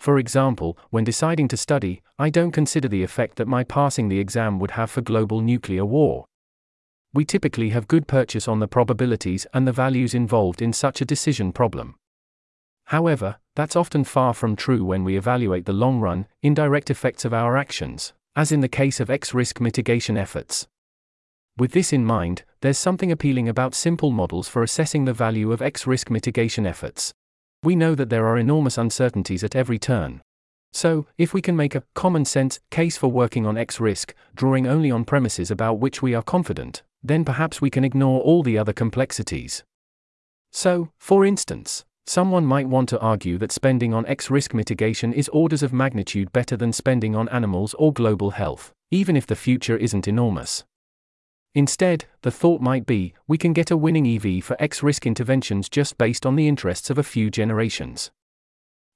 For 0.00 0.18
example, 0.18 0.76
when 0.90 1.04
deciding 1.04 1.46
to 1.46 1.56
study, 1.56 2.02
I 2.18 2.28
don't 2.28 2.50
consider 2.50 2.88
the 2.88 3.04
effect 3.04 3.36
that 3.36 3.46
my 3.46 3.62
passing 3.62 4.08
the 4.08 4.18
exam 4.18 4.58
would 4.58 4.72
have 4.72 4.90
for 4.90 5.00
global 5.00 5.40
nuclear 5.40 5.84
war. 5.84 6.24
We 7.14 7.24
typically 7.24 7.68
have 7.68 7.86
good 7.86 8.08
purchase 8.08 8.48
on 8.48 8.58
the 8.58 8.66
probabilities 8.66 9.46
and 9.54 9.64
the 9.64 9.72
values 9.72 10.12
involved 10.12 10.60
in 10.60 10.72
such 10.72 11.00
a 11.00 11.04
decision 11.04 11.52
problem. 11.52 11.94
However, 12.90 13.36
that's 13.54 13.76
often 13.76 14.02
far 14.02 14.34
from 14.34 14.56
true 14.56 14.84
when 14.84 15.04
we 15.04 15.16
evaluate 15.16 15.64
the 15.64 15.72
long 15.72 16.00
run, 16.00 16.26
indirect 16.42 16.90
effects 16.90 17.24
of 17.24 17.32
our 17.32 17.56
actions, 17.56 18.12
as 18.34 18.50
in 18.50 18.62
the 18.62 18.68
case 18.68 18.98
of 18.98 19.08
X 19.08 19.32
risk 19.32 19.60
mitigation 19.60 20.16
efforts. 20.16 20.66
With 21.56 21.70
this 21.70 21.92
in 21.92 22.04
mind, 22.04 22.42
there's 22.62 22.78
something 22.78 23.12
appealing 23.12 23.48
about 23.48 23.76
simple 23.76 24.10
models 24.10 24.48
for 24.48 24.64
assessing 24.64 25.04
the 25.04 25.12
value 25.12 25.52
of 25.52 25.62
X 25.62 25.86
risk 25.86 26.10
mitigation 26.10 26.66
efforts. 26.66 27.12
We 27.62 27.76
know 27.76 27.94
that 27.94 28.10
there 28.10 28.26
are 28.26 28.36
enormous 28.36 28.76
uncertainties 28.76 29.44
at 29.44 29.54
every 29.54 29.78
turn. 29.78 30.20
So, 30.72 31.06
if 31.16 31.32
we 31.32 31.40
can 31.40 31.54
make 31.54 31.76
a 31.76 31.84
common 31.94 32.24
sense 32.24 32.58
case 32.72 32.96
for 32.96 33.06
working 33.06 33.46
on 33.46 33.56
X 33.56 33.78
risk, 33.78 34.14
drawing 34.34 34.66
only 34.66 34.90
on 34.90 35.04
premises 35.04 35.52
about 35.52 35.78
which 35.78 36.02
we 36.02 36.12
are 36.12 36.24
confident, 36.24 36.82
then 37.04 37.24
perhaps 37.24 37.60
we 37.60 37.70
can 37.70 37.84
ignore 37.84 38.20
all 38.20 38.42
the 38.42 38.58
other 38.58 38.72
complexities. 38.72 39.62
So, 40.50 40.90
for 40.98 41.24
instance, 41.24 41.84
someone 42.10 42.44
might 42.44 42.68
want 42.68 42.88
to 42.88 42.98
argue 42.98 43.38
that 43.38 43.52
spending 43.52 43.94
on 43.94 44.04
X 44.06 44.30
risk 44.30 44.52
mitigation 44.52 45.12
is 45.12 45.28
orders 45.28 45.62
of 45.62 45.72
magnitude 45.72 46.32
better 46.32 46.56
than 46.56 46.72
spending 46.72 47.14
on 47.14 47.28
animals 47.28 47.72
or 47.74 47.92
global 47.92 48.30
health, 48.30 48.72
even 48.90 49.16
if 49.16 49.28
the 49.28 49.36
future 49.36 49.76
isn't 49.76 50.08
enormous. 50.08 50.64
Instead, 51.54 52.06
the 52.22 52.30
thought 52.32 52.60
might 52.60 52.84
be 52.84 53.14
we 53.28 53.38
can 53.38 53.52
get 53.52 53.70
a 53.70 53.76
winning 53.76 54.08
EV 54.08 54.42
for 54.42 54.56
X 54.60 54.82
risk 54.82 55.06
interventions 55.06 55.68
just 55.68 55.98
based 55.98 56.26
on 56.26 56.34
the 56.34 56.48
interests 56.48 56.90
of 56.90 56.98
a 56.98 57.04
few 57.04 57.30
generations. 57.30 58.10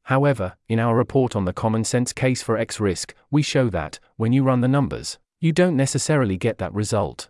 However, 0.06 0.56
in 0.68 0.80
our 0.80 0.96
report 0.96 1.36
on 1.36 1.44
the 1.44 1.52
common 1.52 1.84
sense 1.84 2.12
case 2.12 2.42
for 2.42 2.58
X 2.58 2.80
risk, 2.80 3.14
we 3.30 3.42
show 3.42 3.70
that, 3.70 4.00
when 4.16 4.32
you 4.32 4.42
run 4.42 4.60
the 4.60 4.66
numbers, 4.66 5.20
you 5.38 5.52
don't 5.52 5.76
necessarily 5.76 6.36
get 6.36 6.58
that 6.58 6.74
result. 6.74 7.28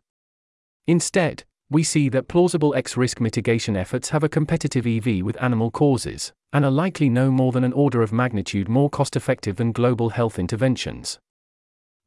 Instead, 0.86 1.44
we 1.70 1.82
see 1.82 2.08
that 2.10 2.28
plausible 2.28 2.74
X 2.74 2.96
risk 2.96 3.20
mitigation 3.20 3.76
efforts 3.76 4.10
have 4.10 4.22
a 4.22 4.28
competitive 4.28 4.86
EV 4.86 5.24
with 5.24 5.42
animal 5.42 5.70
causes, 5.70 6.32
and 6.52 6.64
are 6.64 6.70
likely 6.70 7.08
no 7.08 7.30
more 7.30 7.52
than 7.52 7.64
an 7.64 7.72
order 7.72 8.02
of 8.02 8.12
magnitude 8.12 8.68
more 8.68 8.90
cost 8.90 9.16
effective 9.16 9.56
than 9.56 9.72
global 9.72 10.10
health 10.10 10.38
interventions. 10.38 11.18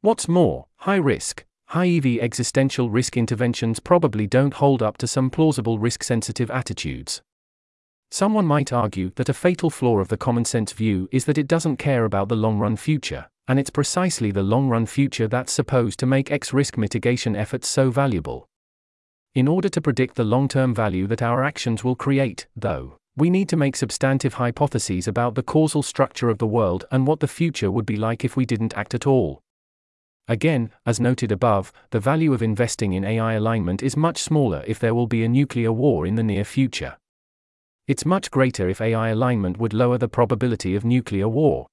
What's 0.00 0.28
more, 0.28 0.66
high 0.76 0.96
risk, 0.96 1.44
high 1.66 1.88
EV 1.88 2.20
existential 2.20 2.88
risk 2.88 3.16
interventions 3.16 3.80
probably 3.80 4.26
don't 4.26 4.54
hold 4.54 4.82
up 4.82 4.96
to 4.98 5.06
some 5.06 5.28
plausible 5.28 5.78
risk 5.78 6.02
sensitive 6.02 6.50
attitudes. 6.50 7.20
Someone 8.10 8.46
might 8.46 8.72
argue 8.72 9.10
that 9.16 9.28
a 9.28 9.34
fatal 9.34 9.68
flaw 9.68 9.98
of 9.98 10.08
the 10.08 10.16
common 10.16 10.46
sense 10.46 10.72
view 10.72 11.10
is 11.12 11.26
that 11.26 11.36
it 11.36 11.46
doesn't 11.46 11.76
care 11.76 12.06
about 12.06 12.30
the 12.30 12.36
long 12.36 12.58
run 12.58 12.76
future, 12.76 13.28
and 13.46 13.58
it's 13.58 13.68
precisely 13.68 14.30
the 14.30 14.42
long 14.42 14.68
run 14.68 14.86
future 14.86 15.28
that's 15.28 15.52
supposed 15.52 15.98
to 15.98 16.06
make 16.06 16.32
X 16.32 16.54
risk 16.54 16.78
mitigation 16.78 17.36
efforts 17.36 17.68
so 17.68 17.90
valuable. 17.90 18.47
In 19.34 19.46
order 19.46 19.68
to 19.68 19.80
predict 19.80 20.16
the 20.16 20.24
long 20.24 20.48
term 20.48 20.74
value 20.74 21.06
that 21.06 21.22
our 21.22 21.44
actions 21.44 21.84
will 21.84 21.94
create, 21.94 22.46
though, 22.56 22.96
we 23.16 23.30
need 23.30 23.48
to 23.48 23.56
make 23.56 23.76
substantive 23.76 24.34
hypotheses 24.34 25.08
about 25.08 25.34
the 25.34 25.42
causal 25.42 25.82
structure 25.82 26.28
of 26.30 26.38
the 26.38 26.46
world 26.46 26.84
and 26.90 27.06
what 27.06 27.20
the 27.20 27.28
future 27.28 27.70
would 27.70 27.84
be 27.84 27.96
like 27.96 28.24
if 28.24 28.36
we 28.36 28.46
didn't 28.46 28.76
act 28.76 28.94
at 28.94 29.06
all. 29.06 29.40
Again, 30.28 30.70
as 30.86 31.00
noted 31.00 31.32
above, 31.32 31.72
the 31.90 32.00
value 32.00 32.32
of 32.32 32.42
investing 32.42 32.92
in 32.92 33.04
AI 33.04 33.32
alignment 33.32 33.82
is 33.82 33.96
much 33.96 34.18
smaller 34.18 34.62
if 34.66 34.78
there 34.78 34.94
will 34.94 35.06
be 35.06 35.24
a 35.24 35.28
nuclear 35.28 35.72
war 35.72 36.06
in 36.06 36.14
the 36.14 36.22
near 36.22 36.44
future. 36.44 36.96
It's 37.86 38.04
much 38.04 38.30
greater 38.30 38.68
if 38.68 38.80
AI 38.80 39.08
alignment 39.08 39.58
would 39.58 39.72
lower 39.72 39.98
the 39.98 40.08
probability 40.08 40.76
of 40.76 40.84
nuclear 40.84 41.28
war. 41.28 41.66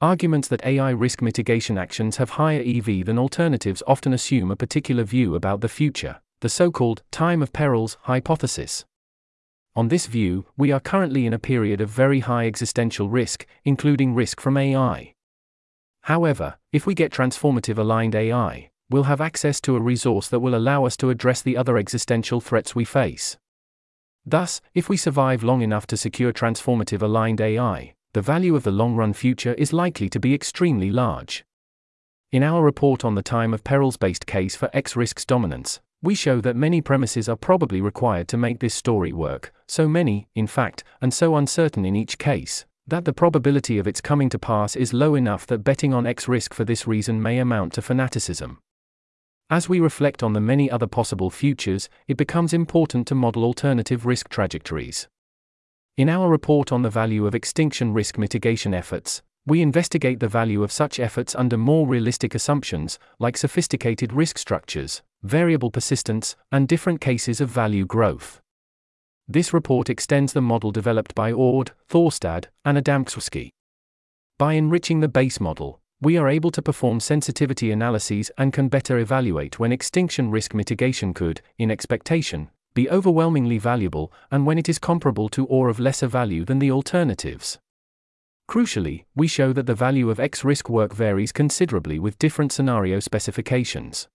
Arguments 0.00 0.48
that 0.48 0.64
AI 0.64 0.90
risk 0.90 1.20
mitigation 1.20 1.76
actions 1.76 2.18
have 2.18 2.30
higher 2.30 2.62
EV 2.64 3.04
than 3.04 3.18
alternatives 3.18 3.82
often 3.86 4.12
assume 4.12 4.50
a 4.50 4.56
particular 4.56 5.02
view 5.02 5.34
about 5.34 5.60
the 5.60 5.68
future, 5.68 6.20
the 6.44 6.50
so 6.50 6.70
called 6.70 7.02
time 7.10 7.40
of 7.40 7.54
perils 7.54 7.96
hypothesis. 8.02 8.84
On 9.74 9.88
this 9.88 10.04
view, 10.04 10.44
we 10.58 10.70
are 10.72 10.78
currently 10.78 11.24
in 11.24 11.32
a 11.32 11.38
period 11.38 11.80
of 11.80 11.88
very 11.88 12.20
high 12.20 12.46
existential 12.46 13.08
risk, 13.08 13.46
including 13.64 14.14
risk 14.14 14.42
from 14.42 14.58
AI. 14.58 15.14
However, 16.02 16.58
if 16.70 16.84
we 16.84 16.94
get 16.94 17.10
transformative 17.10 17.78
aligned 17.78 18.14
AI, 18.14 18.68
we'll 18.90 19.04
have 19.04 19.22
access 19.22 19.58
to 19.62 19.74
a 19.74 19.80
resource 19.80 20.28
that 20.28 20.40
will 20.40 20.54
allow 20.54 20.84
us 20.84 20.98
to 20.98 21.08
address 21.08 21.40
the 21.40 21.56
other 21.56 21.78
existential 21.78 22.42
threats 22.42 22.74
we 22.74 22.84
face. 22.84 23.38
Thus, 24.26 24.60
if 24.74 24.90
we 24.90 24.98
survive 24.98 25.42
long 25.42 25.62
enough 25.62 25.86
to 25.86 25.96
secure 25.96 26.34
transformative 26.34 27.00
aligned 27.00 27.40
AI, 27.40 27.94
the 28.12 28.20
value 28.20 28.54
of 28.54 28.64
the 28.64 28.70
long 28.70 28.96
run 28.96 29.14
future 29.14 29.54
is 29.54 29.72
likely 29.72 30.10
to 30.10 30.20
be 30.20 30.34
extremely 30.34 30.90
large. 30.90 31.42
In 32.32 32.42
our 32.42 32.62
report 32.62 33.02
on 33.02 33.14
the 33.14 33.22
time 33.22 33.54
of 33.54 33.64
perils 33.64 33.96
based 33.96 34.26
case 34.26 34.54
for 34.54 34.68
X 34.74 34.94
risks 34.94 35.24
dominance, 35.24 35.80
we 36.04 36.14
show 36.14 36.38
that 36.42 36.54
many 36.54 36.82
premises 36.82 37.30
are 37.30 37.36
probably 37.36 37.80
required 37.80 38.28
to 38.28 38.36
make 38.36 38.60
this 38.60 38.74
story 38.74 39.12
work, 39.12 39.52
so 39.66 39.88
many, 39.88 40.28
in 40.34 40.46
fact, 40.46 40.84
and 41.00 41.14
so 41.14 41.34
uncertain 41.34 41.86
in 41.86 41.96
each 41.96 42.18
case, 42.18 42.66
that 42.86 43.06
the 43.06 43.12
probability 43.12 43.78
of 43.78 43.86
its 43.86 44.02
coming 44.02 44.28
to 44.28 44.38
pass 44.38 44.76
is 44.76 44.92
low 44.92 45.14
enough 45.14 45.46
that 45.46 45.64
betting 45.64 45.94
on 45.94 46.06
X 46.06 46.28
risk 46.28 46.52
for 46.52 46.64
this 46.64 46.86
reason 46.86 47.22
may 47.22 47.38
amount 47.38 47.72
to 47.72 47.80
fanaticism. 47.80 48.58
As 49.48 49.68
we 49.68 49.80
reflect 49.80 50.22
on 50.22 50.34
the 50.34 50.40
many 50.40 50.70
other 50.70 50.86
possible 50.86 51.30
futures, 51.30 51.88
it 52.06 52.18
becomes 52.18 52.52
important 52.52 53.06
to 53.08 53.14
model 53.14 53.42
alternative 53.42 54.04
risk 54.04 54.28
trajectories. 54.28 55.08
In 55.96 56.10
our 56.10 56.28
report 56.28 56.70
on 56.70 56.82
the 56.82 56.90
value 56.90 57.26
of 57.26 57.34
extinction 57.34 57.94
risk 57.94 58.18
mitigation 58.18 58.74
efforts, 58.74 59.22
we 59.46 59.60
investigate 59.60 60.20
the 60.20 60.28
value 60.28 60.62
of 60.62 60.72
such 60.72 60.98
efforts 60.98 61.34
under 61.34 61.58
more 61.58 61.86
realistic 61.86 62.34
assumptions, 62.34 62.98
like 63.18 63.36
sophisticated 63.36 64.12
risk 64.12 64.38
structures, 64.38 65.02
variable 65.22 65.70
persistence, 65.70 66.34
and 66.50 66.66
different 66.66 67.00
cases 67.00 67.40
of 67.40 67.48
value 67.48 67.84
growth. 67.84 68.40
This 69.28 69.52
report 69.52 69.90
extends 69.90 70.32
the 70.32 70.42
model 70.42 70.70
developed 70.70 71.14
by 71.14 71.32
Ord, 71.32 71.72
Thorstad, 71.88 72.46
and 72.64 72.78
Adamczewski. 72.78 73.50
By 74.38 74.54
enriching 74.54 75.00
the 75.00 75.08
base 75.08 75.40
model, 75.40 75.80
we 76.00 76.16
are 76.16 76.28
able 76.28 76.50
to 76.50 76.60
perform 76.62 77.00
sensitivity 77.00 77.70
analyses 77.70 78.30
and 78.36 78.52
can 78.52 78.68
better 78.68 78.98
evaluate 78.98 79.58
when 79.58 79.72
extinction 79.72 80.30
risk 80.30 80.52
mitigation 80.52 81.14
could, 81.14 81.40
in 81.58 81.70
expectation, 81.70 82.50
be 82.74 82.90
overwhelmingly 82.90 83.58
valuable 83.58 84.12
and 84.30 84.44
when 84.44 84.58
it 84.58 84.68
is 84.68 84.78
comparable 84.78 85.28
to 85.28 85.46
or 85.46 85.68
of 85.68 85.78
lesser 85.78 86.08
value 86.08 86.44
than 86.44 86.58
the 86.58 86.70
alternatives. 86.70 87.58
Crucially, 88.48 89.04
we 89.14 89.26
show 89.26 89.52
that 89.52 89.66
the 89.66 89.74
value 89.74 90.10
of 90.10 90.20
X 90.20 90.44
risk 90.44 90.68
work 90.68 90.94
varies 90.94 91.32
considerably 91.32 91.98
with 91.98 92.18
different 92.18 92.52
scenario 92.52 93.00
specifications. 93.00 94.06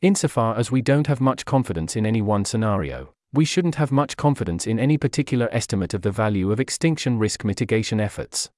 Insofar 0.00 0.56
as 0.56 0.70
we 0.70 0.82
don't 0.82 1.06
have 1.06 1.20
much 1.20 1.44
confidence 1.44 1.96
in 1.96 2.06
any 2.06 2.22
one 2.22 2.44
scenario, 2.44 3.12
we 3.32 3.44
shouldn't 3.44 3.74
have 3.74 3.90
much 3.90 4.16
confidence 4.16 4.66
in 4.66 4.78
any 4.78 4.96
particular 4.96 5.48
estimate 5.50 5.92
of 5.92 6.02
the 6.02 6.10
value 6.10 6.52
of 6.52 6.60
extinction 6.60 7.18
risk 7.18 7.44
mitigation 7.44 8.00
efforts. 8.00 8.48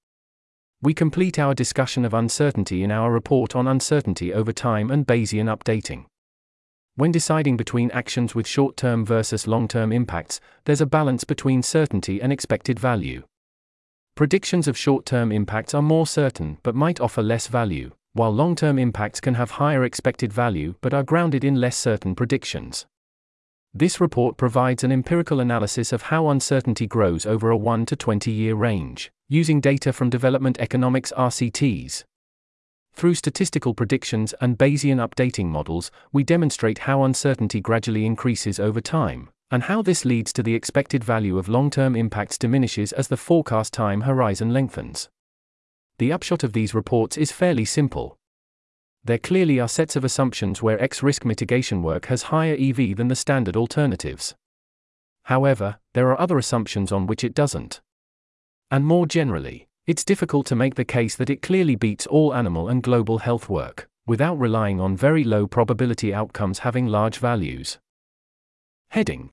We 0.82 0.92
complete 0.94 1.38
our 1.38 1.54
discussion 1.54 2.04
of 2.04 2.14
uncertainty 2.14 2.82
in 2.82 2.90
our 2.90 3.10
report 3.10 3.56
on 3.56 3.66
uncertainty 3.66 4.32
over 4.32 4.52
time 4.52 4.90
and 4.90 5.06
Bayesian 5.06 5.54
updating. 5.54 6.06
When 6.94 7.12
deciding 7.12 7.56
between 7.56 7.90
actions 7.92 8.34
with 8.34 8.46
short 8.46 8.76
term 8.76 9.04
versus 9.04 9.46
long 9.46 9.68
term 9.68 9.92
impacts, 9.92 10.40
there's 10.64 10.80
a 10.80 10.86
balance 10.86 11.24
between 11.24 11.62
certainty 11.62 12.20
and 12.20 12.32
expected 12.32 12.78
value. 12.78 13.22
Predictions 14.20 14.68
of 14.68 14.76
short 14.76 15.06
term 15.06 15.32
impacts 15.32 15.72
are 15.72 15.80
more 15.80 16.06
certain 16.06 16.58
but 16.62 16.74
might 16.74 17.00
offer 17.00 17.22
less 17.22 17.46
value, 17.46 17.92
while 18.12 18.30
long 18.30 18.54
term 18.54 18.78
impacts 18.78 19.18
can 19.18 19.32
have 19.32 19.52
higher 19.52 19.82
expected 19.82 20.30
value 20.30 20.74
but 20.82 20.92
are 20.92 21.02
grounded 21.02 21.42
in 21.42 21.54
less 21.54 21.74
certain 21.74 22.14
predictions. 22.14 22.84
This 23.72 23.98
report 23.98 24.36
provides 24.36 24.84
an 24.84 24.92
empirical 24.92 25.40
analysis 25.40 25.90
of 25.90 26.02
how 26.02 26.28
uncertainty 26.28 26.86
grows 26.86 27.24
over 27.24 27.48
a 27.48 27.56
1 27.56 27.86
to 27.86 27.96
20 27.96 28.30
year 28.30 28.54
range, 28.54 29.10
using 29.30 29.58
data 29.58 29.90
from 29.90 30.10
development 30.10 30.58
economics 30.60 31.14
RCTs. 31.16 32.04
Through 32.92 33.14
statistical 33.14 33.72
predictions 33.72 34.34
and 34.38 34.58
Bayesian 34.58 34.98
updating 34.98 35.46
models, 35.46 35.90
we 36.12 36.24
demonstrate 36.24 36.80
how 36.80 37.04
uncertainty 37.04 37.62
gradually 37.62 38.04
increases 38.04 38.60
over 38.60 38.82
time, 38.82 39.30
and 39.50 39.64
how 39.64 39.82
this 39.82 40.04
leads 40.04 40.32
to 40.32 40.42
the 40.42 40.54
expected 40.54 41.02
value 41.02 41.36
of 41.36 41.48
long 41.48 41.70
term 41.70 41.96
impacts 41.96 42.38
diminishes 42.38 42.92
as 42.92 43.08
the 43.08 43.16
forecast 43.16 43.72
time 43.72 44.02
horizon 44.02 44.52
lengthens. 44.52 45.08
The 45.98 46.12
upshot 46.12 46.44
of 46.44 46.52
these 46.52 46.74
reports 46.74 47.16
is 47.16 47.32
fairly 47.32 47.64
simple. 47.64 48.16
There 49.02 49.18
clearly 49.18 49.58
are 49.58 49.68
sets 49.68 49.96
of 49.96 50.04
assumptions 50.04 50.62
where 50.62 50.80
X 50.80 51.02
risk 51.02 51.24
mitigation 51.24 51.82
work 51.82 52.06
has 52.06 52.24
higher 52.24 52.56
EV 52.58 52.96
than 52.96 53.08
the 53.08 53.16
standard 53.16 53.56
alternatives. 53.56 54.34
However, 55.24 55.78
there 55.94 56.08
are 56.10 56.20
other 56.20 56.38
assumptions 56.38 56.92
on 56.92 57.06
which 57.06 57.24
it 57.24 57.34
doesn't. 57.34 57.80
And 58.70 58.84
more 58.84 59.06
generally, 59.06 59.66
it's 59.86 60.04
difficult 60.04 60.46
to 60.46 60.56
make 60.56 60.76
the 60.76 60.84
case 60.84 61.16
that 61.16 61.30
it 61.30 61.42
clearly 61.42 61.74
beats 61.74 62.06
all 62.06 62.34
animal 62.34 62.68
and 62.68 62.82
global 62.82 63.18
health 63.18 63.48
work, 63.48 63.88
without 64.06 64.38
relying 64.38 64.80
on 64.80 64.96
very 64.96 65.24
low 65.24 65.46
probability 65.46 66.14
outcomes 66.14 66.60
having 66.60 66.86
large 66.86 67.18
values. 67.18 67.78
Heading 68.90 69.30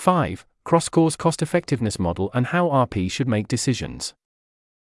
5. 0.00 0.46
Cross 0.64 0.88
cause 0.88 1.14
cost 1.14 1.42
effectiveness 1.42 1.98
model 1.98 2.30
and 2.32 2.46
how 2.46 2.68
RP 2.68 3.12
should 3.12 3.28
make 3.28 3.46
decisions. 3.46 4.14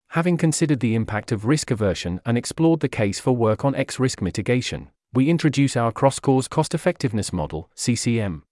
Having 0.08 0.36
considered 0.36 0.80
the 0.80 0.96
impact 0.96 1.30
of 1.30 1.44
risk 1.46 1.70
aversion 1.70 2.20
and 2.26 2.36
explored 2.36 2.80
the 2.80 2.88
case 2.88 3.20
for 3.20 3.30
work 3.30 3.64
on 3.64 3.76
X 3.76 4.00
risk 4.00 4.20
mitigation, 4.20 4.90
we 5.12 5.30
introduce 5.30 5.76
our 5.76 5.92
cross 5.92 6.18
cause 6.18 6.48
cost 6.48 6.74
effectiveness 6.74 7.32
model, 7.32 7.70
CCM. 7.76 8.42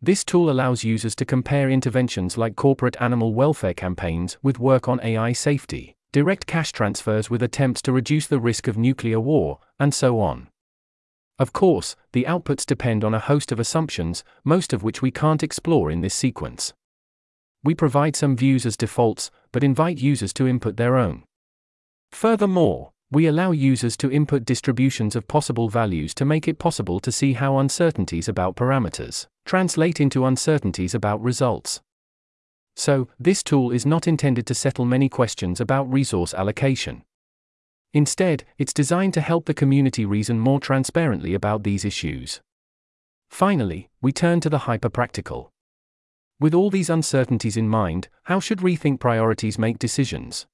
This 0.00 0.24
tool 0.24 0.48
allows 0.48 0.82
users 0.82 1.14
to 1.16 1.26
compare 1.26 1.68
interventions 1.68 2.38
like 2.38 2.56
corporate 2.56 2.96
animal 2.98 3.34
welfare 3.34 3.74
campaigns 3.74 4.38
with 4.42 4.58
work 4.58 4.88
on 4.88 4.98
AI 5.02 5.34
safety, 5.34 5.94
direct 6.10 6.46
cash 6.46 6.72
transfers 6.72 7.28
with 7.28 7.42
attempts 7.42 7.82
to 7.82 7.92
reduce 7.92 8.26
the 8.26 8.40
risk 8.40 8.66
of 8.66 8.78
nuclear 8.78 9.20
war, 9.20 9.58
and 9.78 9.92
so 9.92 10.20
on. 10.20 10.48
Of 11.38 11.52
course, 11.52 11.96
the 12.12 12.24
outputs 12.24 12.64
depend 12.64 13.04
on 13.04 13.12
a 13.12 13.18
host 13.18 13.52
of 13.52 13.60
assumptions, 13.60 14.24
most 14.44 14.72
of 14.72 14.82
which 14.82 15.02
we 15.02 15.10
can't 15.10 15.42
explore 15.42 15.90
in 15.90 16.00
this 16.00 16.14
sequence. 16.14 16.72
We 17.62 17.74
provide 17.74 18.16
some 18.16 18.36
views 18.36 18.64
as 18.64 18.76
defaults, 18.76 19.30
but 19.52 19.64
invite 19.64 19.98
users 19.98 20.32
to 20.34 20.46
input 20.46 20.76
their 20.76 20.96
own. 20.96 21.24
Furthermore, 22.12 22.92
we 23.10 23.26
allow 23.26 23.50
users 23.50 23.96
to 23.98 24.10
input 24.10 24.44
distributions 24.44 25.14
of 25.14 25.28
possible 25.28 25.68
values 25.68 26.14
to 26.14 26.24
make 26.24 26.48
it 26.48 26.58
possible 26.58 26.98
to 27.00 27.12
see 27.12 27.34
how 27.34 27.58
uncertainties 27.58 28.28
about 28.28 28.56
parameters 28.56 29.26
translate 29.44 30.00
into 30.00 30.26
uncertainties 30.26 30.94
about 30.94 31.22
results. 31.22 31.80
So, 32.74 33.08
this 33.18 33.42
tool 33.42 33.70
is 33.70 33.86
not 33.86 34.08
intended 34.08 34.46
to 34.46 34.54
settle 34.54 34.84
many 34.84 35.08
questions 35.08 35.60
about 35.60 35.90
resource 35.90 36.34
allocation. 36.34 37.04
Instead, 37.96 38.44
it's 38.58 38.74
designed 38.74 39.14
to 39.14 39.22
help 39.22 39.46
the 39.46 39.54
community 39.54 40.04
reason 40.04 40.38
more 40.38 40.60
transparently 40.60 41.32
about 41.32 41.62
these 41.62 41.82
issues. 41.82 42.42
Finally, 43.30 43.88
we 44.02 44.12
turn 44.12 44.38
to 44.38 44.50
the 44.50 44.68
hyper-practical. 44.68 45.50
With 46.38 46.52
all 46.52 46.68
these 46.68 46.90
uncertainties 46.90 47.56
in 47.56 47.70
mind, 47.70 48.08
how 48.24 48.38
should 48.38 48.58
Rethink 48.58 49.00
Priorities 49.00 49.58
make 49.58 49.78
decisions? 49.78 50.44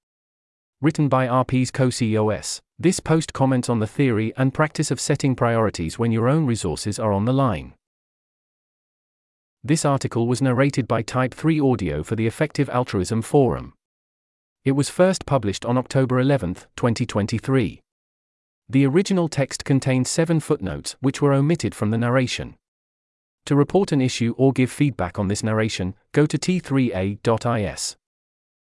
Written 0.81 1.09
by 1.09 1.27
RP's 1.27 1.73
co-CEOs, 1.73 2.61
this 2.79 3.01
post 3.01 3.33
comments 3.33 3.69
on 3.69 3.81
the 3.81 3.89
theory 3.89 4.33
and 4.37 4.55
practice 4.55 4.93
of 4.93 5.01
setting 5.01 5.35
priorities 5.35 5.99
when 5.99 6.13
your 6.13 6.29
own 6.29 6.47
resources 6.47 7.01
are 7.01 7.11
on 7.13 7.25
the 7.25 7.33
line. 7.33 7.75
This 9.65 9.85
article 9.85 10.29
was 10.29 10.41
narrated 10.41 10.87
by 10.87 11.03
Type 11.03 11.35
3 11.35 11.59
Audio 11.59 12.05
for 12.05 12.15
the 12.15 12.29
Effective 12.29 12.71
Altruism 12.71 13.21
Forum. 13.21 13.75
It 14.65 14.73
was 14.73 14.89
first 14.89 15.27
published 15.27 15.65
on 15.65 15.77
October 15.77 16.21
11, 16.21 16.55
2023. 16.77 17.81
The 18.69 18.87
original 18.87 19.29
text 19.29 19.65
contains 19.65 20.09
seven 20.09 20.39
footnotes 20.39 20.95
which 21.01 21.21
were 21.21 21.33
omitted 21.33 21.75
from 21.75 21.91
the 21.91 21.99
narration. 21.99 22.55
To 23.47 23.57
report 23.57 23.91
an 23.91 24.01
issue 24.01 24.35
or 24.39 24.53
give 24.53 24.71
feedback 24.71 25.19
on 25.19 25.27
this 25.27 25.43
narration, 25.43 25.97
go 26.13 26.27
to 26.27 26.39
t3a.is. 26.39 27.97